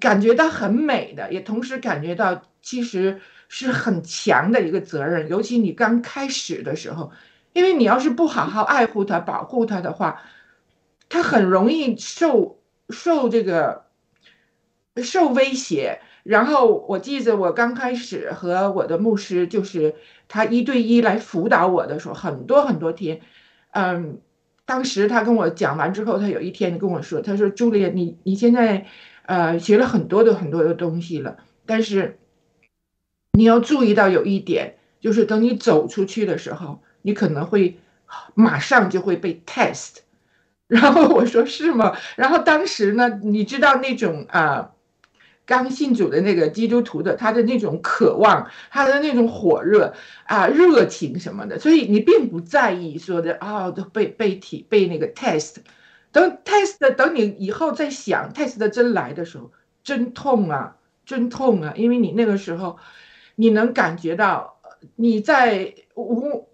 [0.00, 7.12] 感觉到很美的，也同时感觉到其实是很强的一个责任，尤其你刚开始的时候，
[7.52, 10.22] 因为你要是不好好爱护它、保护它的话，
[11.10, 13.84] 它很容易受受这个
[15.02, 16.00] 受威胁。
[16.24, 19.94] 然后我记得我刚开始和我的牧师，就是
[20.28, 23.22] 他一对一来辅导我的时候，很多很多天，
[23.70, 24.18] 嗯，
[24.66, 28.84] 当时他跟我讲完之后，他有一天跟我说，他说：“朱莉，你你现在
[29.24, 32.18] 呃学了很多的很多的东西了，但是
[33.32, 37.78] 你要注意到有一点，就是等你走出去的时候，你可能会
[38.34, 40.00] 马上就会被 test。
[40.68, 44.72] ”然后我说：“是吗？”然后当时呢，你知道那种啊。
[45.48, 49.94] 刚信主的那个基督徒的，他的那种渴望，他的那种火热
[50.26, 55.56] 啊，热情什么的，所以你并不在意说的啊，都被被体被那个 test，
[56.12, 59.50] 等 test 等你以后再想 test 的真来的时候，
[59.82, 60.76] 真痛啊，
[61.06, 62.76] 真痛啊，因为你那个时候，
[63.34, 64.60] 你能感觉到
[64.96, 66.46] 你在无，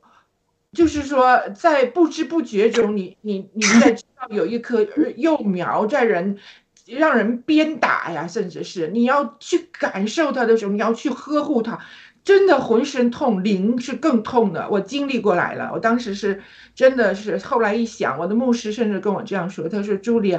[0.73, 4.87] 就是说在不知不觉中，你你你在知道有一颗
[5.17, 6.39] 幼苗在人。
[6.87, 11.79] 让人鞭打呀，甚至是你要去感受它的时候，你要去呵护它，
[12.23, 14.69] 真的浑身痛，灵是更痛的。
[14.71, 16.43] 我经历过来了，我当时是
[16.75, 20.39] 真的是，后来一想，我的牧师甚至跟我这样说，他说：“朱莉，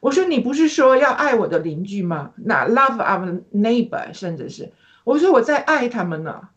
[0.00, 2.30] 我说你不是说要爱我的邻居吗？
[2.36, 4.72] 那 love our neighbor，甚至是
[5.04, 6.48] 我说我在爱他们呢，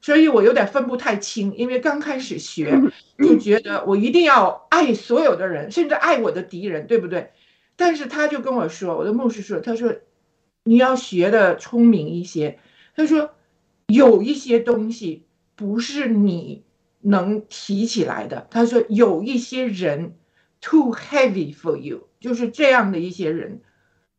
[0.00, 2.80] 所以我有点分不太清，因为刚开始学
[3.18, 7.30] 就觉得我一定要爱所有的人，甚至爱我的敌人，对不对？”
[7.76, 9.94] 但是他就跟我说，我的牧师说，他说
[10.62, 12.58] 你要学的聪明一些。
[12.96, 13.34] 他说
[13.86, 16.64] 有一些东西不是你
[17.00, 18.46] 能提起来的。
[18.50, 20.14] 他说有一些人
[20.60, 23.60] too heavy for you，就是这样的一些人。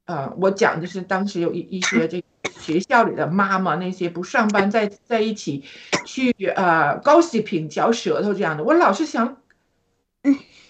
[0.05, 2.23] 呃，我讲的是当时有一一些这
[2.59, 5.63] 学校里的妈妈，那些不上班在在一起
[6.05, 8.63] 去呃 gossiping 嚼舌头这样的。
[8.63, 9.37] 我老是想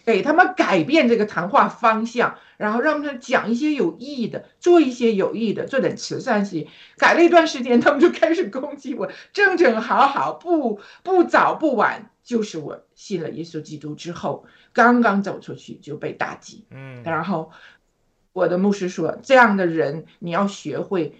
[0.06, 2.38] 给他们改变这个谈话方向。
[2.58, 6.66] 然后让他们讲一些有意义的，做一些有意义的，做点慈善事业。
[6.97, 9.12] 改了一段时间，他们就开始攻击我。
[9.34, 16.66] 正正好好，不不早不晚，就是我信了耶稣基督之后，刚刚走出去就被打击。
[16.72, 17.51] 嗯，然后
[18.32, 21.14] 我的牧师说，这样的人你要学会，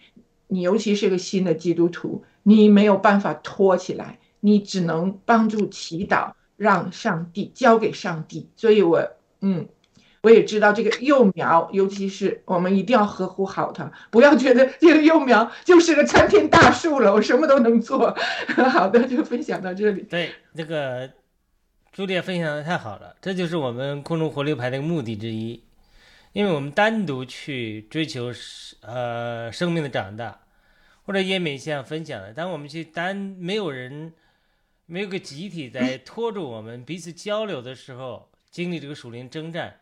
[0.48, 8.50] 你尤其是个新的基督徒，你没有办法拖起来，你只能帮助祈祷，让上帝交给上帝。
[8.56, 9.08] 所以我
[9.42, 9.68] 嗯。
[10.22, 18.12] 我也知道这个幼苗，尤其是我们一定要呵护好它，不要觉得这个幼苗就是个参天大树了，我什么都能做。
[18.72, 20.02] 好的，就分享到这里。
[20.02, 21.08] 对，这个
[21.92, 25.64] 朱莉分享的太好了，这就是我们空中活力牌的目的之一。
[26.34, 28.32] 因为我们单独去追求
[28.82, 30.40] 呃生命的长大，
[31.06, 34.12] 或者叶美像分享的，当我们去单没有人
[34.86, 39.82] 没有个集体在拖住我们彼此交流的时候，经历这个属灵征战。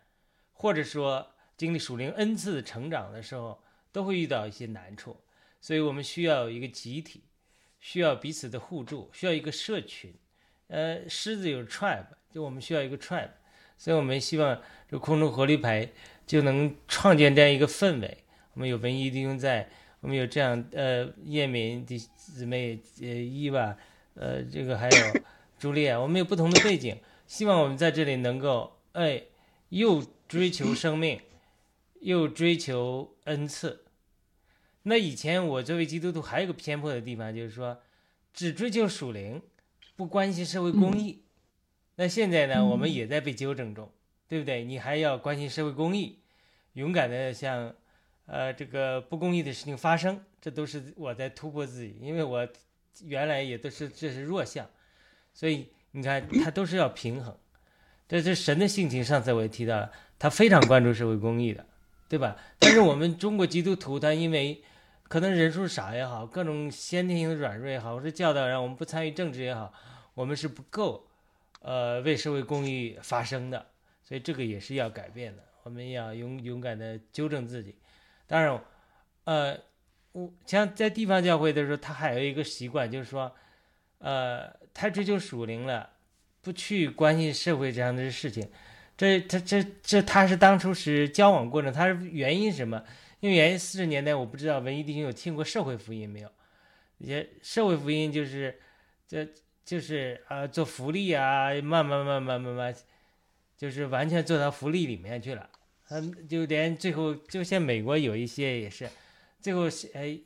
[0.56, 5.18] 或者说经历属灵恩赐的成长的时候，都会遇到一些难处，
[5.60, 7.24] 所以我们需要有一个集体，
[7.82, 10.14] 需要彼此的互助，需要一个社群。
[10.68, 13.32] 呃，狮子有 tribe，就我们需要一个 tribe，
[13.78, 15.92] 所以我们希望这空中活力牌
[16.26, 18.20] 就能创建这样一个氛围。
[18.54, 23.78] 我们有文艺弟兄在，我们有这样呃叶敏的姊妹呃伊娃，
[24.16, 24.98] 呃这个还有
[25.60, 26.98] 朱丽叶，我们有不同的背景，
[27.28, 29.24] 希望我们在这里能够哎
[29.70, 30.04] 又。
[30.26, 31.22] 追求生命，
[32.00, 33.84] 又追求恩赐。
[34.82, 37.80] 那以前我作为基督徒还有个偏颇的地方，就是说
[38.34, 39.40] 只追求属灵，
[39.96, 41.22] 不关心社会公益。
[41.98, 43.92] 那现在呢，我们也在被纠正中，
[44.28, 44.64] 对不对？
[44.64, 46.18] 你还要关心社会公益，
[46.74, 47.76] 勇敢的向
[48.26, 52.48] 呃这个不公义的事情发生，这都是我在突破自己，因为我
[53.06, 54.70] 原来也都是这是弱项，
[55.34, 57.38] 所以你看，他都是要平衡。
[58.08, 59.92] 这是神的性情，上次我也提到了。
[60.20, 61.66] 他非常关注社会公益的，
[62.08, 62.38] 对吧？
[62.60, 64.64] 但是我们中国基督徒，他因为
[65.04, 69.74] 可能人数少也好，各种先天性的软弱也好，或者教导让我们不参与政治也好，
[70.14, 71.08] 我们是不够，
[71.62, 73.66] 呃，为社会公益发声的。
[74.02, 77.76] 所以这个也是要改变的，我们要勇勇敢的纠正自己。
[78.28, 78.62] 当然，
[79.24, 79.58] 呃，
[80.14, 83.36] 我像在地方教会的时候，他还有一个习惯，就是说，
[83.98, 85.90] 呃，太追求属灵了，
[86.42, 88.50] 不去关心社会这样的事情。
[88.96, 92.84] 这这这这，他是当初是交往过程，他是原因什么？
[93.20, 96.32] 因为原因四十年代，我不知道文艺弟兄有听过社会福音没有？
[97.00, 98.60] 也社会福音就是，
[99.08, 99.28] 这
[99.66, 102.76] 就是啊，做福利啊，慢慢慢慢慢慢，
[103.58, 105.50] 就是完全做到福利里面去了。
[105.90, 108.88] 嗯，就连最后，就像美国有一些也是，
[109.44, 110.18] 最后是哎，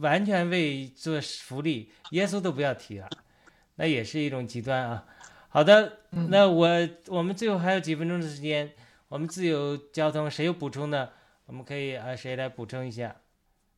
[0.00, 3.08] 完全为做福利，耶稣都不要提了，
[3.76, 5.04] 那也是一种极端啊。
[5.48, 6.68] 好的，那我
[7.06, 8.68] 我们最后还有几分钟的时间，
[9.08, 11.12] 我们自由交通谁有补充的，
[11.46, 13.14] 我们可以啊，谁来补充一下？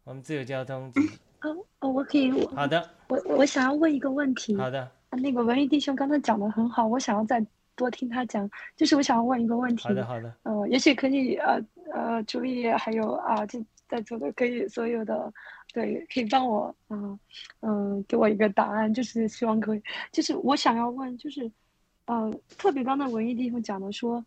[0.04, 0.90] 我们自由交通。
[1.42, 2.30] 哦哦，我可以。
[2.56, 2.88] 好的。
[3.08, 4.56] 我我想要问一个问题。
[4.56, 4.90] 好的。
[5.10, 7.44] 那个文艺弟兄刚才讲的很好，我想要再
[7.76, 8.50] 多听他讲。
[8.74, 9.84] 就是我想要问一个问题。
[9.84, 10.34] 好的好的。
[10.44, 11.60] 呃，也许可以呃
[11.92, 13.62] 呃，朱丽叶还有啊，这
[13.92, 15.30] 在座的可以所有的，
[15.74, 16.96] 对，可以帮我啊
[17.60, 21.50] 嗯给我一个答案，就是希望可以，就是我想要问，就是
[22.06, 24.24] 呃，特别刚才文艺弟兄讲的说，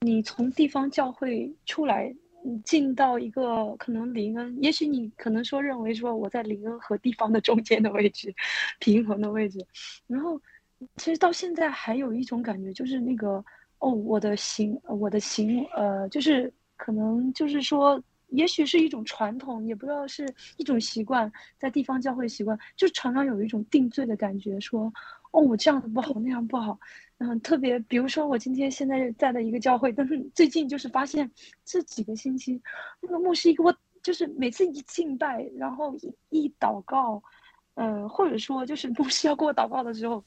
[0.00, 2.14] 你从地方教会出来。
[2.42, 8.34] 你进到一个可能林恩，也许你可能说认为说我在林恩和地方的中间的位置，
[8.78, 9.58] 平衡的位置，
[10.06, 10.40] 然后
[10.96, 13.44] 其实到现在还有一种感觉，就是那个
[13.80, 24.92] 哦，我的行，我的行，呃，就是可能就是说，也许是一种传统，也不知道是一种习惯，在地方教会习惯，就常常有一种定罪的感觉，说
[25.32, 26.78] 哦，我这样子不好，那样不好。
[27.18, 31.30] 嗯，特别比如说我今天现在在的一个教会，但是最近就是发现
[31.64, 32.60] 这几个星期，
[33.02, 37.22] 那个牧师一给我就是每次一敬拜，然后一一祷告，
[37.74, 40.24] 嗯，或者说就是牧师要给我祷告的时候，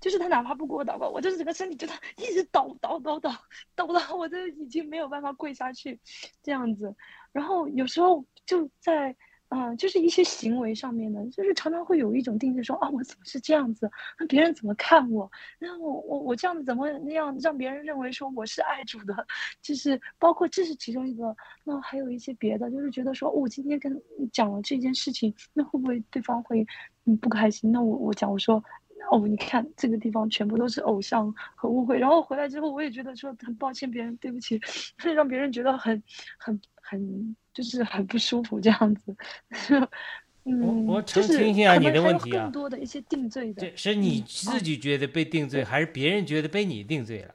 [0.00, 3.30] 就是他哪怕不给我祷告，我就是整个身体就他一直抖抖抖抖
[3.74, 6.00] 抖到我都已经没有办法跪下去，
[6.42, 6.96] 这样子，
[7.32, 9.14] 然后有时候就在。
[9.52, 13.90] 啊，就是一些行为上面的，就是常常会有一种定制，说啊，我怎么是这样子？
[14.18, 15.30] 那别人怎么看我？
[15.60, 19.14] 那我我我这样子怎么那样让别人认为说我是爱主的？
[19.60, 23.94] 就是包括这是其中一个，那还有一些别的，就是觉得说，我今天跟
[24.32, 26.66] 讲了这件事情，那会不会对方会
[27.04, 27.70] 嗯不开心？
[27.70, 28.64] 那我我讲我说，
[29.10, 34.60] 哦，你看这个地方全部都是偶像和误会，然后回来之后我也觉得说很抱歉，别人对不起，
[35.14, 36.02] 让别人觉得很
[36.38, 37.36] 很很。
[37.54, 39.14] 就是很不舒服这样子，
[40.44, 47.34] 嗯，我澄清一下你的问题啊，更多的一些定罪的，对，是你自己觉得被定罪，还是别人觉得被你定罪了？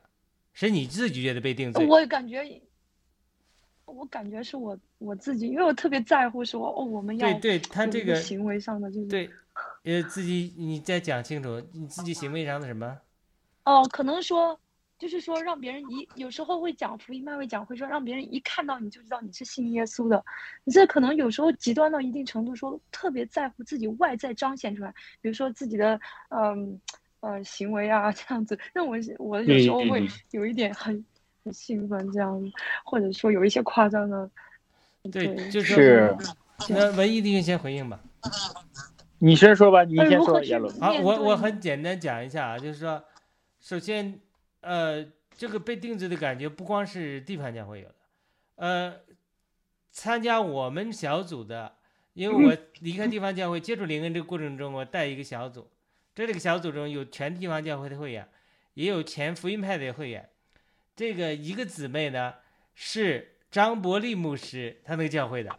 [0.53, 1.85] 是你自己觉得被定罪？
[1.85, 2.43] 我感觉，
[3.85, 9.29] 我感觉是我我自己，因为我特别在乎说哦，我们要对对他这个行为上的就是对，
[9.87, 12.97] 呃，自己你再讲清楚你自己行为上的什么？
[13.63, 14.59] 哦，可能说。
[14.99, 20.25] 就是说，让别人一有时候会讲福音派会讲，会说让别人一看到你就知道你是信耶稣的。
[20.63, 26.81] 你这可能有时候极端到一定程度，说特别在乎自己外在彰显出来，比如说自己的嗯
[27.19, 31.05] 呃行为啊这样子，认为我有时候会有一点很
[31.45, 32.51] 很兴奋这样，
[32.83, 34.27] 或者说有一些夸张的。
[35.11, 36.11] 对，就是
[36.69, 37.99] 那文艺弟兄先回应吧。
[39.19, 40.41] 你先说吧，你先说。
[40.79, 43.03] 好，我我很简单讲一下啊，就是说，
[43.59, 44.19] 首先。
[44.59, 45.05] 呃，
[45.37, 47.95] 这个被定制的感觉不光是地方教会有的，
[48.55, 48.93] 呃，
[49.91, 51.75] 参加我们小组的，
[52.13, 55.69] 因为我离开地方教会接触灵恩这个过程中，我带一个小组，
[56.13, 58.27] 这个小组中有全地方教会的会员，
[58.73, 60.27] 也有前福音派的会员。
[60.95, 62.33] 这个一个姊妹呢
[62.73, 65.55] 是张伯利牧师他那个教会的，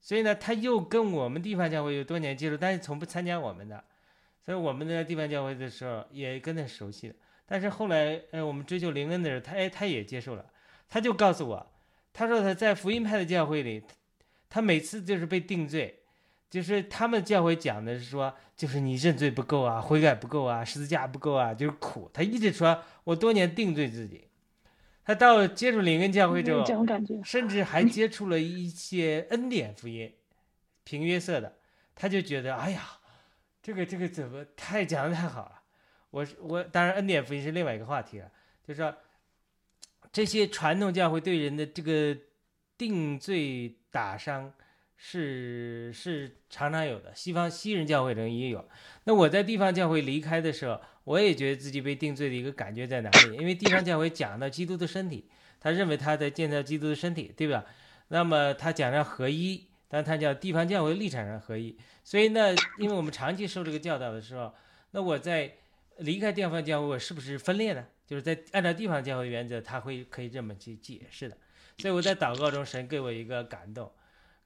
[0.00, 3.84] 所以呢他又跟我们地方教会有多年接触，但是从不参加我们的，
[4.44, 7.14] 所以我们的地方教会的时候也跟他熟悉的。
[7.46, 10.46] 但是后来，呃，我们追求灵恩的时候，他哎，他也接受了，
[10.88, 11.66] 他就告诉我，
[12.12, 13.82] 他说他在福音派的教会里，
[14.48, 15.98] 他每次就是被定罪，
[16.48, 22.08] 就是他们教会讲的是说，就是你认罪不够啊，悔改不够啊，十字架不够啊，就是苦。
[22.14, 24.28] 他一直说我多年定罪自己，
[25.04, 26.64] 他到接触灵恩教会之后，
[27.24, 30.14] 甚至还接触了一些恩典福音，
[30.84, 31.56] 平约瑟的，
[31.94, 32.98] 他就觉得，哎呀，
[33.62, 35.62] 这个这个怎么太讲的太好了。
[36.10, 38.30] 我我当然恩典福音是另外一个话题了，
[38.66, 38.94] 就是说
[40.12, 42.16] 这些传统教会对人的这个
[42.76, 44.52] 定罪打伤
[45.02, 48.68] 是是常常有的，西方西人教会中也有。
[49.04, 53.36] 那我在地方教会离开的时候，我也觉得自己被定罪的一个感觉在哪里？
[53.38, 55.24] 因为地方教会讲到基督的身体，
[55.58, 57.64] 他认为他在建造基督的身体，对吧？
[58.08, 64.54] 那么他讲到合一，但他叫地方教会立场上合一，所以呢，因为我们长期受这个教导的时候，
[64.90, 65.54] 那我在。
[65.98, 67.84] 离开地方教会我是不是分裂呢？
[68.06, 71.36] 就是在按照地方教会原则，他会可以这么去解释的。
[71.76, 73.92] 所以我在祷告中，神给我一个感动，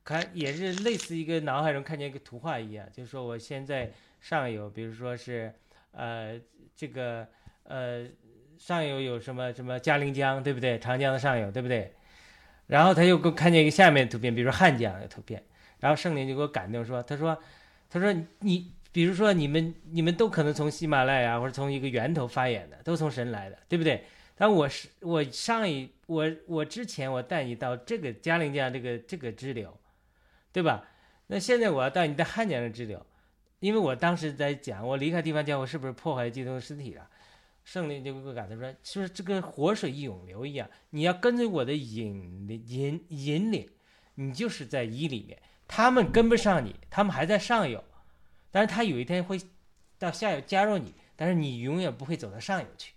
[0.05, 3.91] 看也是类似一个脑海中看见一个图画一样，就是说我现在
[4.21, 5.53] 上游，比如说是
[5.93, 6.39] 呃
[6.77, 7.27] 这个
[7.65, 8.07] 呃
[8.59, 10.79] 上游有什么什么嘉陵江，对不对？
[10.79, 11.93] 长江的上游，对不对？
[12.67, 15.43] 然后他又给我看见一个下面的图片，比如说汉江的图片，
[15.81, 17.37] 然后圣灵就给我感动说，他说
[17.89, 18.71] 他说你。
[18.95, 24.05] 比如说，你们你们都可能从喜马拉雅或者从一个源头发言的，都从神来的，对不对？
[24.37, 29.77] 但我是我上一我我之前我带你到这个嘉陵江这个这个支流，
[30.55, 30.87] 对吧？
[31.27, 33.05] 那现在我要到你的汉江的支流，
[33.59, 37.09] 因为我当时在讲我离开地方教会是不是破坏基督的尸体了？
[37.65, 40.71] 圣灵就给我感觉说，是不是这跟活水涌流一样？
[40.91, 43.69] 你要跟着我的引引引领，
[44.15, 47.83] 你就是在一里面，他们跟不上你，他们还在上游，
[48.53, 49.41] 但是他有一天会
[49.99, 52.93] 到下游加入你，但是你永远不会走到上游去。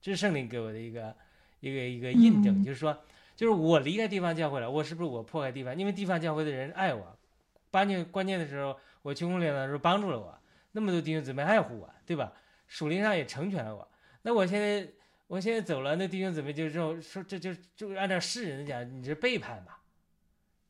[0.00, 1.16] 这是圣灵给我的一个
[1.58, 2.96] 一个一个印证，嗯就是说，
[3.40, 5.74] 就是我离开地方教会了，我是不是我破坏地方？
[5.74, 7.16] 因为地方教会的人爱我，
[7.70, 10.38] 关键关键的时候，我穷苦潦倒的时候帮助了我，
[10.72, 12.30] 那么多弟兄姊妹爱护我，对吧？
[12.68, 13.88] 属灵上也成全了我。
[14.20, 14.86] 那我现在
[15.26, 19.80] 我现在走了，那弟兄姊妹就说说这就就按照世人的讲，你是背叛吧，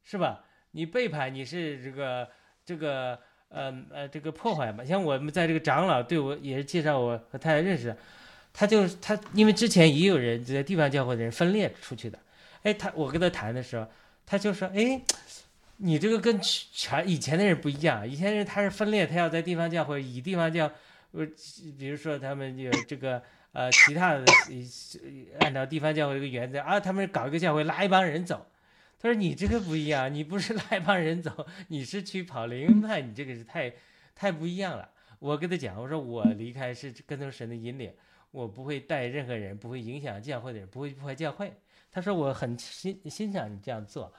[0.04, 0.44] 是吧？
[0.70, 2.28] 你背叛，你是这个
[2.64, 3.18] 这个
[3.48, 4.84] 呃呃这个破坏嘛？
[4.84, 7.96] 像我们在这个长老对我也是介绍我和太太认识，
[8.52, 12.16] 他就是他，因为之前也有人在地方教会的人分裂出去的，
[12.62, 13.86] 哎，他我跟他谈的时候，
[14.26, 15.00] 他就说，哎，
[15.78, 20.70] 你这个跟全以前的人不一样，以前人他是分裂，他要在地方教会以地方教，
[21.12, 21.26] 呃，
[21.78, 24.24] 比如说他们有这个呃其他的
[25.40, 28.46] 按照地方教会这个原则啊，他们搞一个教会拉一帮人走。
[29.02, 33.72] 他说：“你这个不一样，你不是拉一帮人走，你是去跑灵恩派，你这个是太
[34.14, 34.90] 太不一样了。”
[35.20, 37.90] 我跟他讲，我说我离开是跟从神的引领，
[38.30, 41.50] 我不会带任何人，不会影响教会的人，不会破坏教会。
[41.90, 44.12] 他说我很欣欣赏你这样做，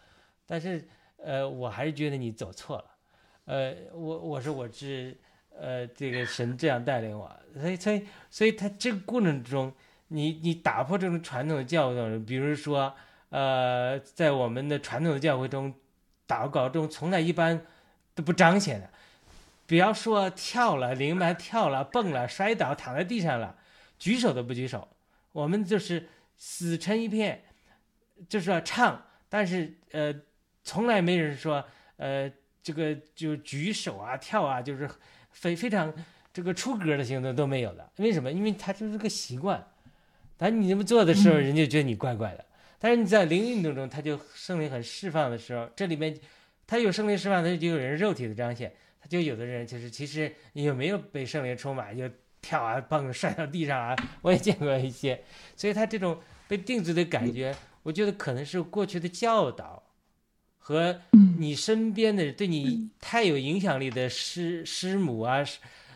[0.46, 2.86] 但是呃，我还是觉得你走错了。
[3.46, 5.18] 呃，我我说我是
[5.58, 9.74] 呃这个神这样带领我，所以所以所以他这个过程中，
[10.08, 12.94] 你你打破这种传统的教育，比如说。
[13.34, 15.74] 呃，在我们的传统的教会中，
[16.28, 17.66] 祷告中从来一般
[18.14, 18.90] 都不彰显的。
[19.66, 23.56] 不要说跳了、灵蛮跳了、蹦了、摔倒、躺在地上了，
[23.98, 24.86] 举手都不举手。
[25.32, 27.46] 我们就是死成一片，
[28.28, 30.14] 就是要唱，但是呃，
[30.64, 31.64] 从来没人说
[31.98, 32.32] 呃，
[32.64, 34.90] 这个就举手啊、跳啊，就是
[35.32, 35.94] 非非常
[36.34, 37.90] 这个出格的行动都没有的。
[37.98, 38.32] 为什么？
[38.32, 39.66] 因为他就是个习惯。
[40.38, 42.46] 但你这么做的时候，人就觉得你怪怪的。
[42.80, 46.18] 但是你在灵运动中，他就圣灵很释放的时候，这里面
[46.66, 52.10] 他有圣灵释放，他就有人肉体的彰显，他就有的人就是其实你有没有被圣灵充满，就
[52.42, 55.24] 跳啊蹦摔到地上啊，我也见过一些，
[55.56, 59.84] 所以他这种被定罪的感觉，我觉得可能是过去的教导
[60.58, 61.02] 和
[61.40, 65.44] 你身边的对你太有影响力的师师母啊，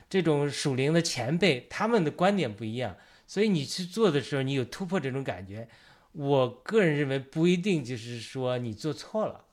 [0.09, 2.95] 这种属灵的前辈，他们的观点不一样，
[3.27, 5.67] 所以你去做的时候，你有突破这种感觉。
[6.13, 9.45] 我个人认为不一定就是说你做错了，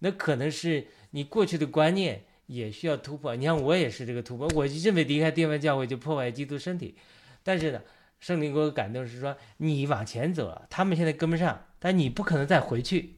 [0.00, 3.34] 那可能是你过去的观念也需要突破。
[3.34, 6.94] 你看我也是这个突破，我认为离开地方教会就破坏基督身体，
[7.42, 7.80] 但是呢，
[8.22, 13.16] 圣灵给我感动是说你往前走了，他们现在跟不上，但你不可能再回去，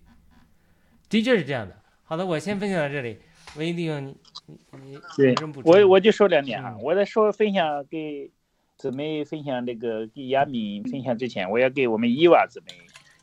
[1.11, 1.79] 的确是这样的。
[2.05, 3.19] 好的，我先分享到这里，
[3.55, 5.63] 文一弟兄，你你你？
[5.63, 8.31] 我我就说两点哈，嗯我在说分享给
[8.79, 12.73] 姊妹分享这个给亚敏分享之前，我要给我们伊娃姊妹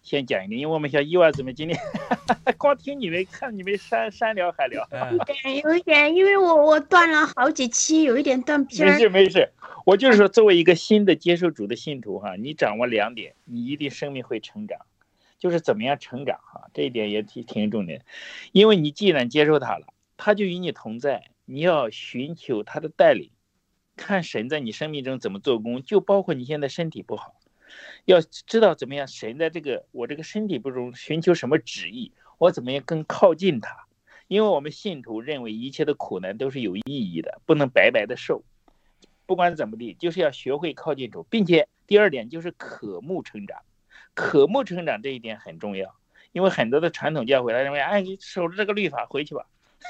[0.02, 1.78] 先讲一点，因为我们像伊娃姊妹今天
[2.58, 5.18] 光听你们看你们山山聊海聊，嗯
[5.64, 8.97] 有一点，因为我我断了好几期，有一点断片没儿。
[8.97, 9.49] 事没事，
[9.86, 14.80] 我就是说作为一个新的接受主的信徒哈，你掌握两点，你一定生命会成长。
[15.38, 18.06] 就是怎么样成长哈，这一点也挺挺重点，
[18.52, 23.32] 因为你既然接受他了，他就与你同在，你要寻求他的带领，
[23.95, 27.41] 看神在你生命中怎么做工，就包括你现在身体不好，
[28.05, 33.86] 要知道怎么样神在这个我这个身体不中寻求什么旨意，我怎么样更靠近他，
[34.28, 38.43] 因为我们信徒认为一切的苦难都是有意义的，不能白白的受，
[39.26, 43.61] 不管怎么地，就是要学会靠近主，并且第二点就是渴慕成长。
[44.13, 45.95] 渴慕成长这一点很重要，
[46.34, 49.45] 因为很多的传统教会他认为，哎，你守着这个律法回去吧，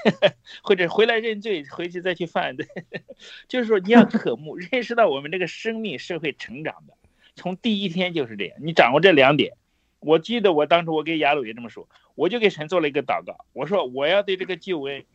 [0.61, 2.67] 或者回来认罪，回去再去犯罪，
[3.49, 6.93] 就是说你要渴慕，认识到我们这个生命是会成长的，
[7.35, 8.57] 从第一天就是这样。
[8.61, 9.53] 你掌握这两点，
[9.99, 15.05] 我记得我当初我给雅鲁也这么说，我就给神做了一个祷告，我说我要对这个救恩，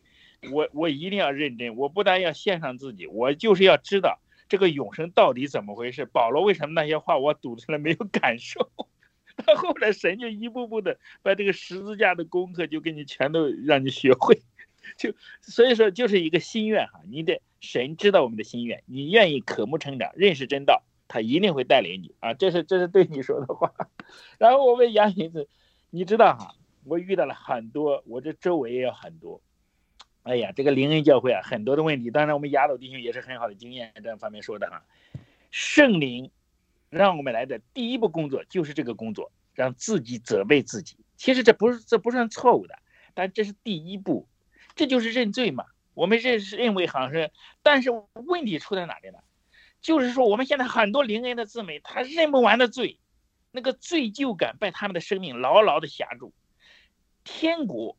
[0.51, 6.05] 我我一定要认真，我不但要献上自己，我就是要知道这个永生到底怎么回事。
[6.05, 8.69] 保罗为什么那些话我读出来没有感受？
[9.45, 14.41] 到后来神就一步步的把这个十字架的功课就给你全都让你学会，
[14.97, 23.73] 就所以说就是一个心愿哈，你得神知道我们的心愿，你愿意渴慕成长，认识真道，他一定会带领你啊，这是这是对你说的话。
[24.37, 25.47] 然后我问杨明子，
[25.89, 29.41] 你知道哈，我遇到了很多，我这周围也有很多。
[30.23, 34.83] 哎呀，这个灵恩教会啊，很多的问题，当然我们雅鲁弟兄也是很好的经验，这方面说的哈。
[35.51, 36.29] 圣灵
[36.89, 40.97] 让我们来的第一步工作就是这个工作，让自己责备自己。
[41.15, 42.77] 其实这不是这不算错误的，
[43.13, 44.27] 但这是第一步，
[44.75, 45.65] 这就是认罪嘛。
[45.93, 47.31] 我们认认为好像是，
[47.63, 49.19] 但是问题出在哪里呢？
[49.81, 52.99] 就是说我们现在很多灵恩的姊妹，她认不完的罪，
[53.51, 56.33] 那个罪疚感被他们的生命牢牢的辖住。
[57.23, 57.97] 天国。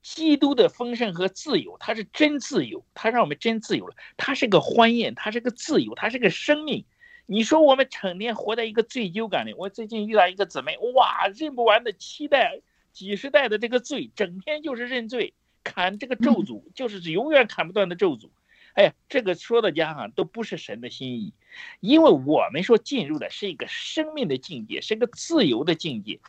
[0.00, 3.94] 基督的丰盛和自由，它是真自由，它让我们真自由了。
[4.16, 6.86] 它是个欢宴，它是个自由，它是个生命。
[7.26, 9.52] 你说我们成天活在一个罪疚感里。
[9.52, 12.62] 我最近遇到一个姊妹，哇，认不完的期待，
[12.92, 18.30] 几十代的这个罪，整天就是认罪，砍这个咒诅，就是永远砍不断的咒诅。
[18.78, 21.32] 哎，这个说的家哈都不是神的心意，
[21.80, 26.20] 因为我们说进入的是一个生命的境界，是个自由的境界。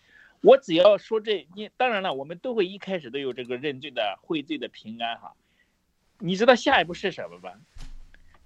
[0.41, 5.33] 我只要说这，你当然了，我们都会一开始都有这个认罪的悔罪的平安哈。
[6.17, 7.51] 你知道下一步是什么吗？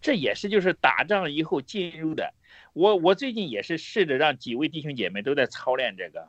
[0.01, 2.33] 这也是就是打仗以后进入的。
[2.73, 6.27] 我我最近也是试着让几位弟兄姐妹都在操练这个。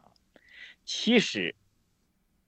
[0.84, 1.56] 其实，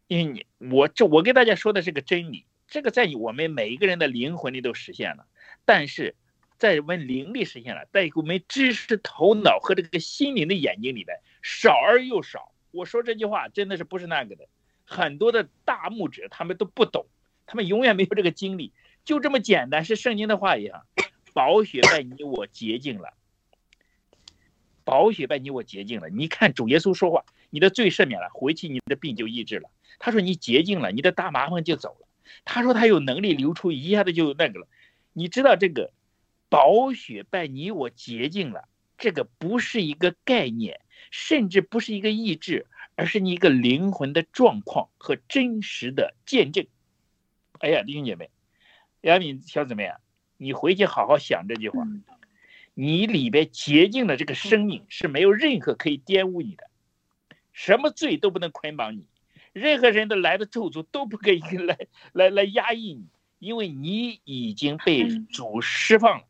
[0.07, 2.47] 因为你我这我跟大家说的是个真理，
[2.77, 5.24] 这个在我们每一个人的灵魂里都实现了，
[5.64, 6.14] 但是
[6.59, 12.53] 在我们灵力实现了，在我们知识头脑和这个心灵的眼睛里边少而又少。
[12.72, 14.47] 我说这句话真的是不是那个的，
[14.85, 17.07] 很多的大拇指他们都不懂，
[17.47, 18.74] 他们永远没有这个经历，
[19.07, 20.85] 就这么简单，是圣经的话一样，
[21.33, 23.14] 宝血把你我洁净了，
[24.85, 26.11] 宝血把你我洁净了。
[26.11, 29.70] 你看主耶稣说话，你的罪赦免了，回去你的病就医治了。
[29.99, 32.05] 他说你洁净了，你的大麻烦就走了。
[32.45, 34.68] 他说他有能力流出，一下子就那个了。
[35.12, 35.93] 你知道这个
[36.49, 38.68] 宝血拜你我洁净了，
[38.99, 40.81] 这个不是一个概念。
[41.11, 42.66] 甚至不是一个意志，
[42.97, 46.66] 而是你一个灵魂的状况和真实的见证。
[47.61, 48.31] 哎呀，弟兄姐妹，
[49.03, 50.01] 亚敏小姊妹啊，
[50.37, 51.87] 你回去好好想这句话。
[52.74, 56.68] 你里边洁净的这个生命是没有任何可以玷污你的，
[57.53, 59.05] 什么罪都不能捆绑你，
[59.57, 61.78] 任何人的来的咒诅都不可以来
[62.12, 63.07] 来来压抑你，
[63.38, 66.26] 因为你已经被主释放了。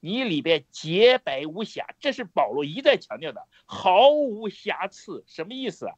[0.00, 5.94] 你里边洁白无瑕，这是保罗一再强调的，毫无瑕疵，什么意思啊？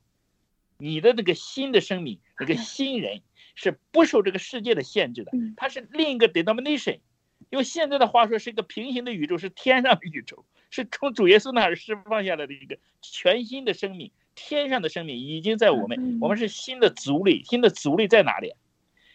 [0.77, 3.23] 你的那个新的生命，那个新人
[3.55, 7.01] 是不受这个世界的限制的，它是另一个 denomination，
[7.49, 18.53] 用现在的话说是一个平行的宇宙，是天上的宇宙，是从主耶稣那儿释放下来的一个全新的生命，天上的生命已经在我们，我们是新的族类，新的族类在哪里？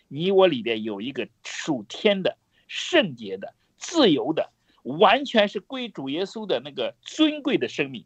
[0.07, 2.37] 你我里边有一个属天的、
[2.67, 4.51] 圣洁的、自由的。
[4.83, 8.05] 完全是归主耶稣的那个尊贵的生命，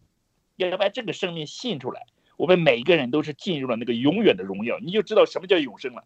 [0.55, 2.07] 要把这个生命信出来，
[2.37, 6.03] 我们每一个人都是进入了那个永远的荣耀，你就知道什么叫永生了。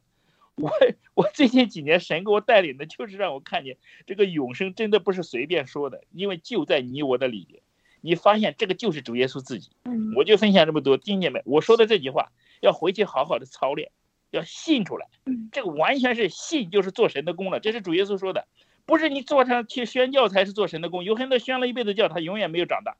[0.55, 0.69] 我
[1.13, 7.61] 我最近几年神给我带领的就是让我看见这个永生真的不是随便说的，因为就在你我的里边，
[8.05, 9.71] 你发现这个就是主耶稣自己。
[10.15, 12.31] 我就分享这么多，弟兄们，我说的这句话
[12.61, 13.91] 要回去好好的操练，
[14.29, 15.07] 要信出来。
[15.51, 18.47] 这个完全是信，就是做神的功了，这是主耶稣说的。
[18.85, 22.95] 不是你坐上去宣教才是做神的功，有很多宣了一辈子教，他永远没有长大。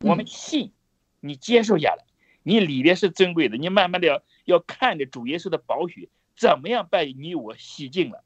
[0.00, 0.72] 我们信，
[1.20, 2.04] 你接受下来，
[2.42, 8.24] 你里边是尊贵的，你慢慢的要要看着主耶稣的宝血怎么样把你我洗净了，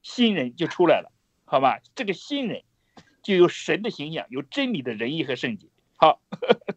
[0.00, 1.10] 新人就出来了，
[1.44, 1.80] 好吧？
[1.96, 2.62] 这个新人
[3.24, 5.66] 就有神的形象，有真理的仁义和圣洁。
[5.96, 6.20] 好，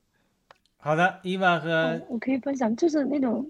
[0.77, 3.47] 好的，伊娃和我可以分享，就是那种，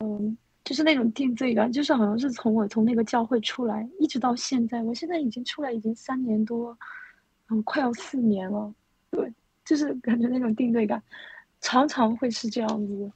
[0.00, 0.36] 嗯。
[0.64, 6.76] 就是那种定罪感，就是好像是从我从那个教会出来，一直到现在，我现在已经出来已经三年多，
[7.48, 8.70] 嗯，快要四年了。
[9.10, 9.32] 对，
[9.64, 11.02] 就是感觉那种定罪感，
[11.62, 13.10] 常常会是这样子。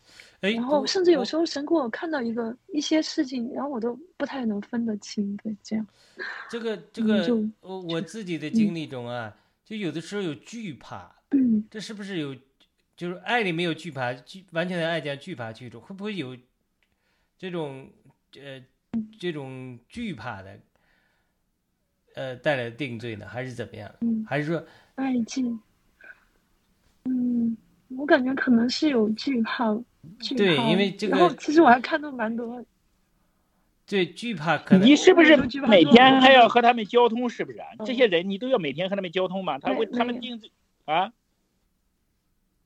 [0.50, 5.36] 然后甚至有时候神给我看到一个一些事情，然后我都不太能分得清。
[5.38, 5.86] 对，这样。
[6.50, 7.26] 这个 这个，
[7.60, 11.14] 我我自己的经历中啊，就有的时候有惧怕。
[11.30, 11.64] 嗯。
[11.70, 12.36] 这是不是有？
[12.94, 16.36] 就是爱里没有惧怕，惧完全的爱加惧怕去中，会不会有？
[17.38, 17.90] 这种
[18.38, 18.62] 呃，
[19.18, 20.60] 这种惧怕的，
[22.14, 23.92] 呃，带来的定罪呢，还是怎么样？
[24.24, 24.64] 还是说
[24.94, 25.58] 爱敬？
[27.04, 27.56] 嗯，
[27.96, 29.74] 我感觉可能是有惧怕，
[30.20, 30.36] 惧怕。
[30.36, 31.16] 对，因为这个。
[31.16, 32.64] 然后，其实我还看到蛮多。
[33.86, 34.86] 对，惧怕可能。
[34.86, 35.36] 你是不是
[35.68, 37.28] 每天还要和他们交通？
[37.28, 37.58] 是不是？
[37.84, 39.58] 这些人你都要每天和他们交通吗？
[39.58, 40.50] 他为他们定罪
[40.84, 41.12] 啊？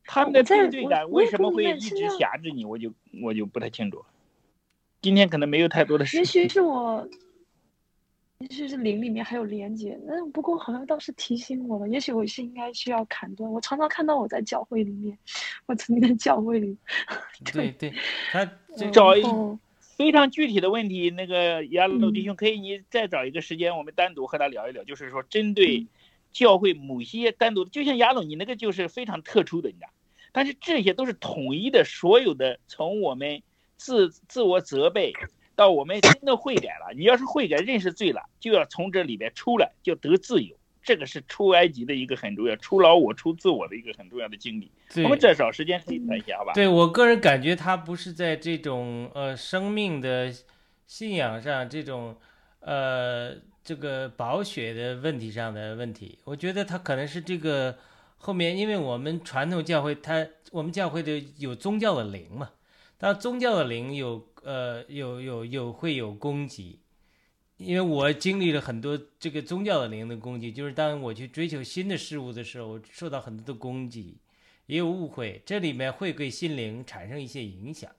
[0.04, 2.64] 他们的定罪感为什么会一直辖制你？
[2.64, 4.04] 我就我就不太清楚。
[5.02, 6.16] 今天可能没有太多的事。
[6.16, 7.08] 也许是我，
[8.38, 9.98] 也许是灵里面还有连接。
[10.04, 11.88] 那不过好像倒是提醒我了。
[11.88, 13.50] 也许我是应该需要砍断。
[13.50, 15.16] 我常常看到我在教会里面，
[15.66, 16.76] 我曾经在教会里。
[17.52, 17.92] 对对，
[18.30, 18.44] 他
[18.92, 19.22] 找一
[19.80, 24.84] 非常具体的问题，那个亚鲁弟兄可以，你再找一个时间，我们单独和他聊一聊。
[24.84, 25.86] 就是说，针对
[26.32, 29.88] 教会某些单独的，就像亚鲁，你那个就是非常特殊的，你知道。
[30.32, 33.42] 但是这些都是统一的，所有的从我们
[33.78, 35.14] 自自我责备
[35.56, 36.94] 到我们真的悔改了。
[36.94, 40.54] 你要是悔改认识罪了，就要从这里边出来，就得自由。
[40.82, 44.70] 这个是出埃及的一个很重要，出老我、出自我的一个很重要的经历。
[45.02, 46.52] 我们再找时间可以谈一下，好吧？
[46.52, 50.32] 对我个人感觉，他不是在这种呃生命的
[50.86, 52.16] 信仰上，这种
[52.60, 53.34] 呃
[53.64, 56.20] 这个保血的问题上的问题。
[56.22, 57.76] 我觉得他可能是这个
[58.18, 62.50] 后面，因为我们传统教会，它我们教会的有宗教的灵嘛，
[62.96, 66.78] 当宗教的灵有呃有有有会有攻击。
[67.58, 74.18] 因为我经历了很多这个宗教的灵的攻击，就是当我去追求新的事物的时候，我受到很多的攻击，
[74.66, 77.90] 也有误会，这里面会对心灵产生一些影响。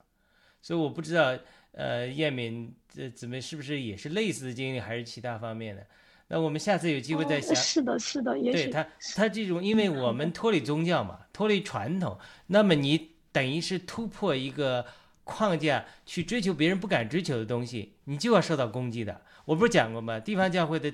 [0.62, 1.36] 所以我不知道，
[1.72, 5.84] 呃，燕敏这姊妹是不是也是类似的经历，还是其他方面的？
[6.28, 7.56] 那我们下次有机会再想。
[7.56, 8.86] 是的，是的，也对他，
[9.16, 14.86] 他这种，因为我们 脱离宗教嘛，脱离传统，那么你等于是突破一个
[15.28, 19.20] 框架去追求别人不敢追求的东西，你就要受到攻击的。
[19.44, 20.18] 我不是讲过吗？
[20.18, 20.90] 地方教会的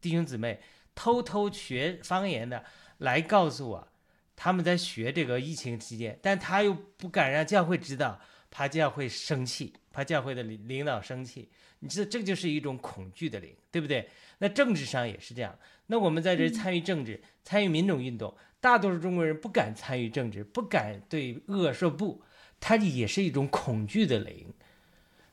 [0.00, 0.60] 弟兄姊妹
[0.92, 2.64] 偷偷学方言的
[2.98, 3.88] 来告诉我，
[4.34, 8.20] 他们在学这个疫情期间，但他又不敢让教会知道，
[8.50, 11.48] 怕教会生气，怕教会的领领导生气。
[11.78, 14.08] 你知道，这就是一种恐惧的灵，对不对？
[14.38, 15.56] 那政治上也是这样。
[15.86, 22.22] 那我们在这参与政治，参与民主运动，大多数中国人不敢参与政治，不敢对恶说不，
[22.60, 24.46] 它也是一种恐惧的灵。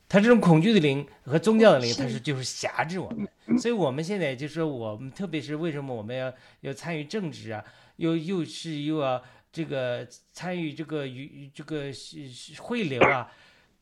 [0.06, 7.64] 它这种恐惧的灵和宗教的灵，它是就是辖制我们，所以我们现在就说，我们特别是为什么我们要要参与政治啊，
[7.96, 9.20] 又又是又要
[9.50, 11.90] 这个参与这个与这个
[12.58, 13.32] 汇流啊，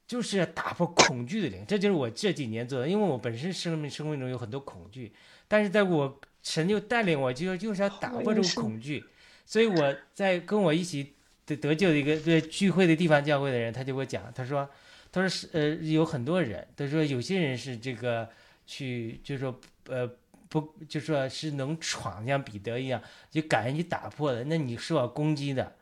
[0.06, 5.12] 就是要打破恐惧的灵，这就是我这几年做的，因为我本身生命生命中有很多恐惧，
[5.48, 9.04] 但是在我神就带领我，就就是要打破这个恐惧，
[9.44, 11.14] 所以我在跟我一起
[11.46, 14.68] 得得救的一个对聚会的地方教会的人，他就给我讲，他说。
[15.14, 18.26] 他说是呃有很多人，他说有些人是这个
[18.66, 20.10] 去，就说呃
[20.48, 22.98] 不，就说是能闯像彼得一样，
[23.30, 24.42] 就敢于去打破的。
[24.44, 25.76] 那你是要攻击的，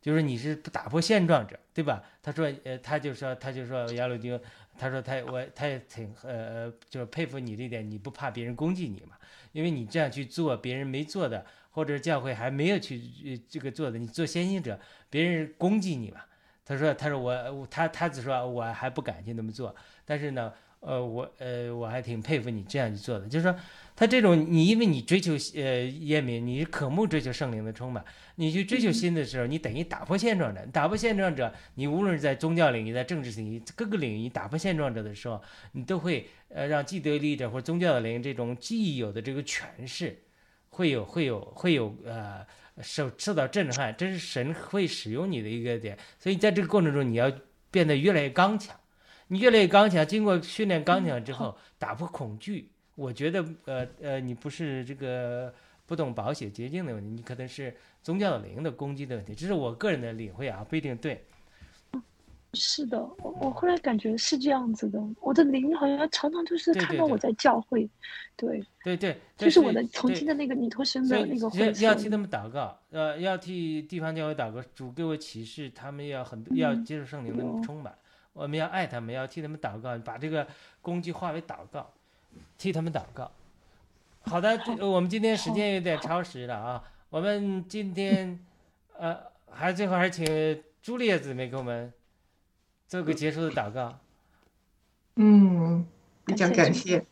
[0.00, 2.00] 就是你是不打破现状者，对吧？
[2.22, 4.40] 他说呃他就说他就说亚鲁丁，
[4.78, 9.16] 他说他我他也挺呃就是佩服你这点，你不怕别人攻击你嘛？
[9.52, 16.20] 因为你这样去做别人没做的，或者教会还没有去这个做的，你做先行者，别人攻击你嘛？
[16.64, 19.72] 他说：“他说我他他只说我还不敢去那么做，
[20.04, 20.52] 但是呢，
[20.86, 23.26] 呃，我呃我还挺佩服你这样去做的。
[23.26, 23.54] 就是说，
[23.96, 28.04] 他这种你因为你追求呃耶敏，你渴慕追求圣灵的充满，
[28.36, 30.64] 你去追求新的时候，你等于打破现状者。
[30.72, 40.16] 打破现状者，你无论是在宗教领域、在政治领域各个领域你打破现状者的时候，你都会呃让既得利益者或者宗教的灵这种既有的这个权势，
[40.70, 42.46] 会有会有会有呃。”
[42.82, 47.32] 受受到震撼，这是神会使用你的一个点，所以在这个过程中，你要
[47.70, 48.76] 变得越来越刚强。
[49.28, 52.70] 你越来越刚强，经过训练刚强之后，打破恐惧。
[52.94, 55.52] 我觉得，呃呃，你不是这个
[55.84, 59.34] 不懂保险捷径的问题，你可能是宗教的灵的攻击的问题。
[59.34, 61.22] 这是我个人的领会啊，不一定对。
[62.54, 67.86] 是的，我我后来感觉是这样子的，我的灵好像常常就是看到我在教会，
[68.34, 77.94] 对对对，就是我的曾经的那个尼托生的那个会要替他们祷告，呃，要替地方教会祷告，主给我启示，他们要很要接受圣灵的充满，
[78.36, 80.46] 我们要爱他们，要替他们祷告，把这个
[80.82, 81.90] 工具化为祷告，
[82.58, 83.30] 替他们祷告。
[84.20, 88.38] 好的，我们今天时间有点超时了啊，我们今天
[88.98, 89.16] 呃，
[89.50, 91.92] 还最后还请朱丽叶姊妹给我们。
[92.88, 93.98] 做个结束的祷告。
[95.16, 95.84] 嗯，
[96.24, 97.04] 非常感谢，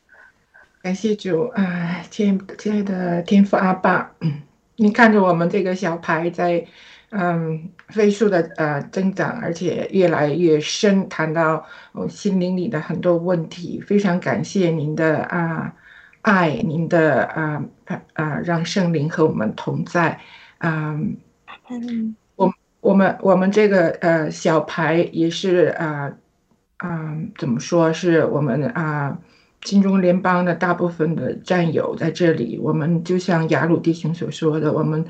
[0.81, 4.15] 感谢主啊，亲亲爱的天父阿爸，
[4.77, 6.65] 你看着我们这个小牌在
[7.16, 15.74] 嗯飞速的呃增长，而且越来越深，谈到我心灵里的很多问题，非常感谢您的啊
[16.23, 17.65] 爱，您的啊
[18.15, 20.20] 啊让圣灵和我们同在，
[20.59, 21.16] 嗯
[21.70, 22.16] 嗯。
[22.81, 26.12] 我们我们这个呃小牌也是啊
[26.77, 29.16] 啊怎么说是我们啊
[29.62, 32.59] 金中联邦的大部分的战友在这里。
[32.59, 35.03] 我们就像雅鲁弟兄所说的，我们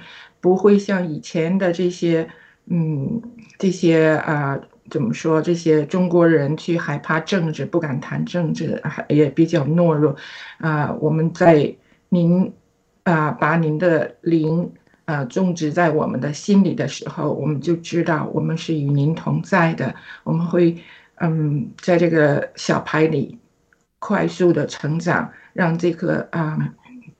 [0.45, 2.29] 不会像以前的这些
[2.67, 3.23] 嗯
[3.59, 4.61] 这些啊
[4.91, 10.15] 怎么说这些中国人去害怕政治，不敢谈政治，还也比较懦弱
[10.59, 10.93] 啊。
[11.01, 11.75] 我们在
[12.11, 12.53] 您
[13.05, 14.71] 啊把您的灵。
[15.07, 19.95] 呃，种植在我们的心里的时候，我们就知道我们是与您同在的。
[20.23, 20.75] 我们会，
[21.17, 23.39] 嗯，在这个小牌里
[23.99, 26.57] 快速的成长，让这个啊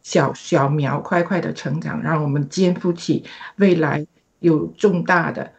[0.05, 3.25] 小小苗快快的成长，让我们肩负起
[3.57, 4.07] 未来
[4.39, 5.51] 有重大的、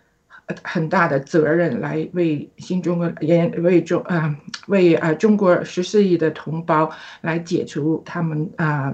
[0.64, 6.92] 很大的责任，来为新中国也为中啊、为啊、中国十四亿的同胞
[7.22, 8.94] 来解除他们啊、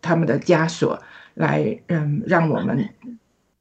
[0.00, 0.98] 他们的枷锁，
[1.34, 2.88] 来嗯让我们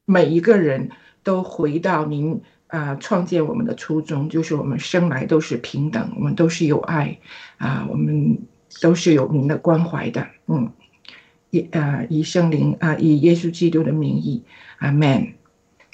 [0.05, 0.89] 每一个人
[1.23, 7.19] 都回到您啊、创建我们的初衷，就是我们生来都是平等，我们都是有爱
[7.57, 8.39] 啊、我们
[8.81, 10.71] 都是有您的关怀的，嗯。
[11.51, 14.43] 以呃以圣灵啊、以耶稣基督的名义，
[14.79, 15.33] 阿门。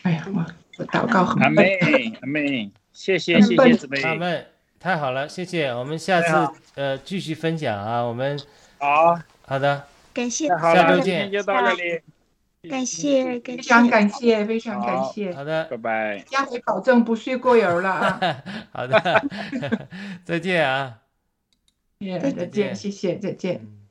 [0.03, 0.45] 哎呀，我
[0.77, 4.45] 我祷告很阿笨妹， 阿门，谢谢谢谢姊妹，阿门
[4.79, 5.67] 太好了，谢谢。
[5.73, 8.37] 我们下次呃继续分享啊，我们
[8.79, 12.01] 好，好的，感谢下周见就到这里，
[12.69, 15.33] 感谢感谢，非常感谢，非常感谢。
[15.33, 16.25] 好的，拜拜。
[16.29, 18.19] 下回保证不睡过油了啊！
[18.73, 19.27] 好的，
[20.25, 20.99] 再见啊。
[21.99, 23.82] 耶再再见，谢谢，再见。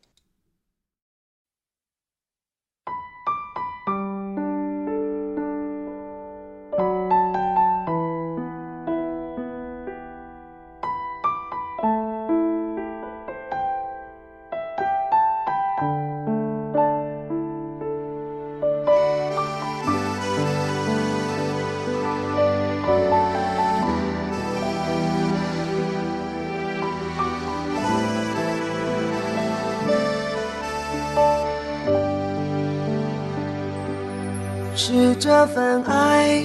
[35.24, 36.42] 这份爱，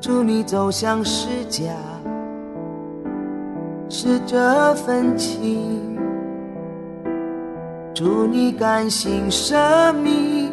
[0.00, 1.70] 祝你走向世家；
[3.90, 5.98] 是这份情，
[7.92, 9.54] 祝你甘心舍
[10.02, 10.50] 命；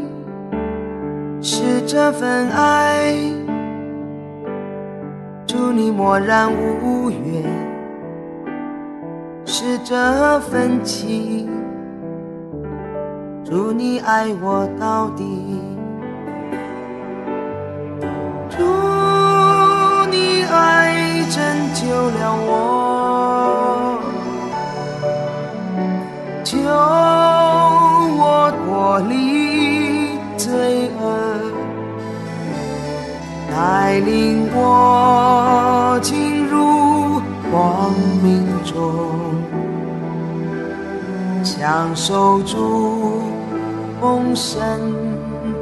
[1.42, 3.16] 是这份爱，
[5.46, 7.46] 祝你默然无怨；
[9.46, 11.48] 是这份情。
[13.46, 15.24] 祝你爱我到底，
[22.10, 24.00] 了我，
[26.44, 26.58] 救
[28.18, 28.22] 我
[28.52, 31.02] 脱离罪恶，
[33.52, 37.22] 带领我进入
[37.52, 37.92] 光
[38.24, 38.74] 明中。
[41.44, 43.22] 享受主
[44.00, 44.60] 丰盛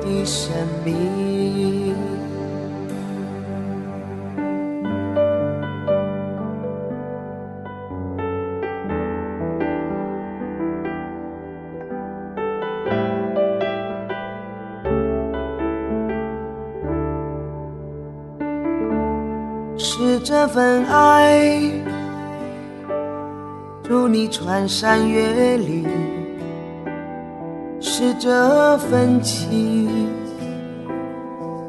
[0.01, 0.51] 的生
[0.84, 1.35] 命。
[20.56, 21.60] 份爱。
[23.84, 25.86] 祝你穿山越岭，
[27.82, 29.90] 是这份情；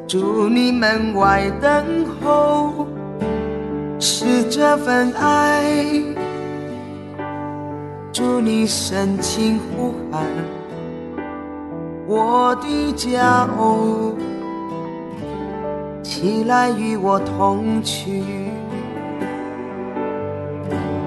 [0.07, 1.85] 祝你门外等
[2.23, 2.87] 候，
[3.99, 5.65] 是这份爱；
[8.13, 10.23] 祝你深情呼喊，
[12.07, 14.15] 我的家哦，
[16.05, 18.23] 起来与我同去。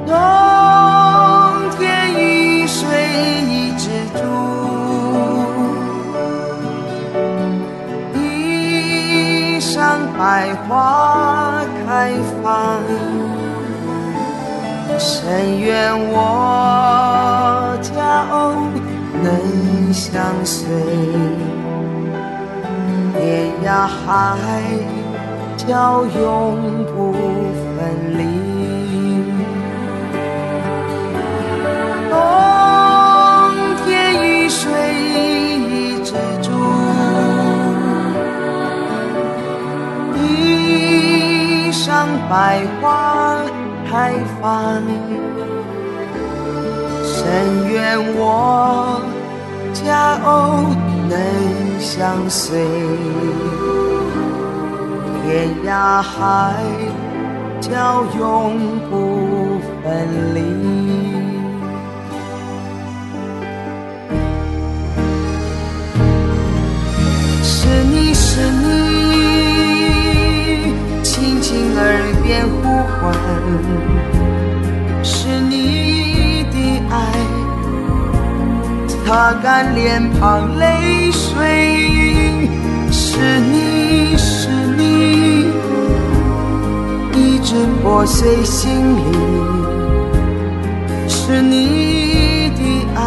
[0.10, 0.16] 冬
[1.78, 1.80] 天
[2.16, 2.82] 雨水
[3.48, 4.20] 一直住，
[8.12, 12.10] 地上百花开
[12.42, 12.82] 放。
[14.98, 18.36] 深愿我佳偶
[19.22, 20.66] 能相随，
[23.14, 24.64] 天涯海
[25.56, 27.78] 角永不分
[28.18, 28.49] 离。
[32.20, 32.26] 冬
[33.86, 33.88] 天
[34.22, 34.62] 雨水
[36.04, 36.48] 止住，
[40.14, 42.34] 地上百
[42.82, 43.38] 花
[43.90, 44.84] 开放。
[47.02, 49.02] 深愿我
[49.74, 50.30] 家偶
[51.10, 51.14] 能
[51.80, 52.60] 相随，
[55.24, 56.56] 天涯海
[57.62, 58.20] 角永
[58.90, 58.92] 不
[59.84, 59.86] 分
[60.34, 60.89] 离。
[68.32, 68.68] 是你，
[71.02, 71.82] 轻轻耳
[72.22, 73.12] 边呼唤，
[75.04, 76.56] 是你的
[76.92, 76.94] 爱，
[78.88, 82.48] 擦干脸庞泪水，
[82.92, 84.48] 是你是
[84.78, 85.48] 你，
[87.16, 89.12] 一直破碎心灵，
[91.08, 92.62] 是你的
[92.96, 93.02] 爱。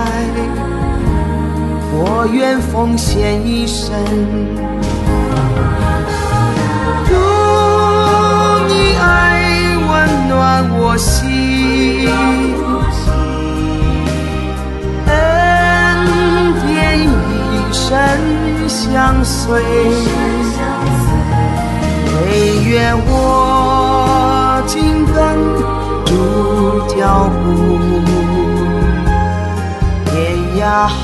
[1.95, 4.72] 我愿奉献一生。
[9.03, 10.33] 爱温暖
[10.79, 12.09] 我心，
[15.07, 15.11] 恩
[16.65, 16.71] 典
[17.03, 17.05] 一
[17.73, 17.83] 生
[18.69, 19.61] 相随。
[22.15, 22.19] 唯
[22.65, 22.71] 愿
[23.07, 25.17] 我紧跟
[26.07, 26.11] 主
[26.95, 27.45] 脚步，
[30.07, 30.13] 天
[30.61, 31.03] 涯海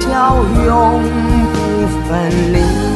[0.00, 0.08] 角
[0.66, 0.68] 永
[1.64, 2.08] 不分
[2.52, 2.89] 离。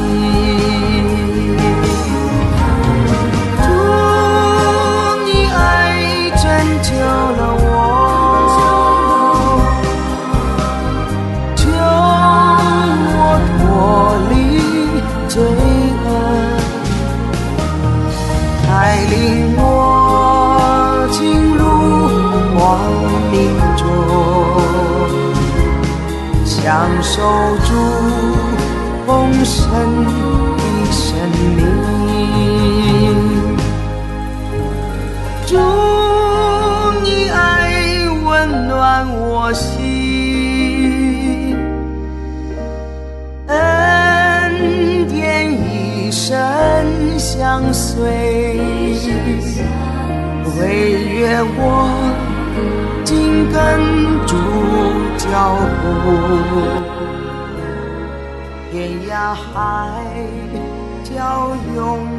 [27.15, 27.23] 守
[27.59, 27.71] 住
[29.07, 29.63] 丰盛
[30.57, 30.61] 的
[30.91, 31.01] 生
[31.55, 31.63] 命。
[35.47, 35.55] 祝，
[37.05, 37.39] 你爱
[38.25, 39.71] 温暖我心，
[43.47, 46.35] 恩典一生
[47.17, 47.95] 相随。
[50.59, 50.61] 唯
[51.15, 51.63] 愿我
[53.05, 53.57] 紧跟
[54.27, 54.35] 主
[55.17, 55.85] 脚步，
[58.75, 60.03] 天涯海
[61.05, 62.14] 角永。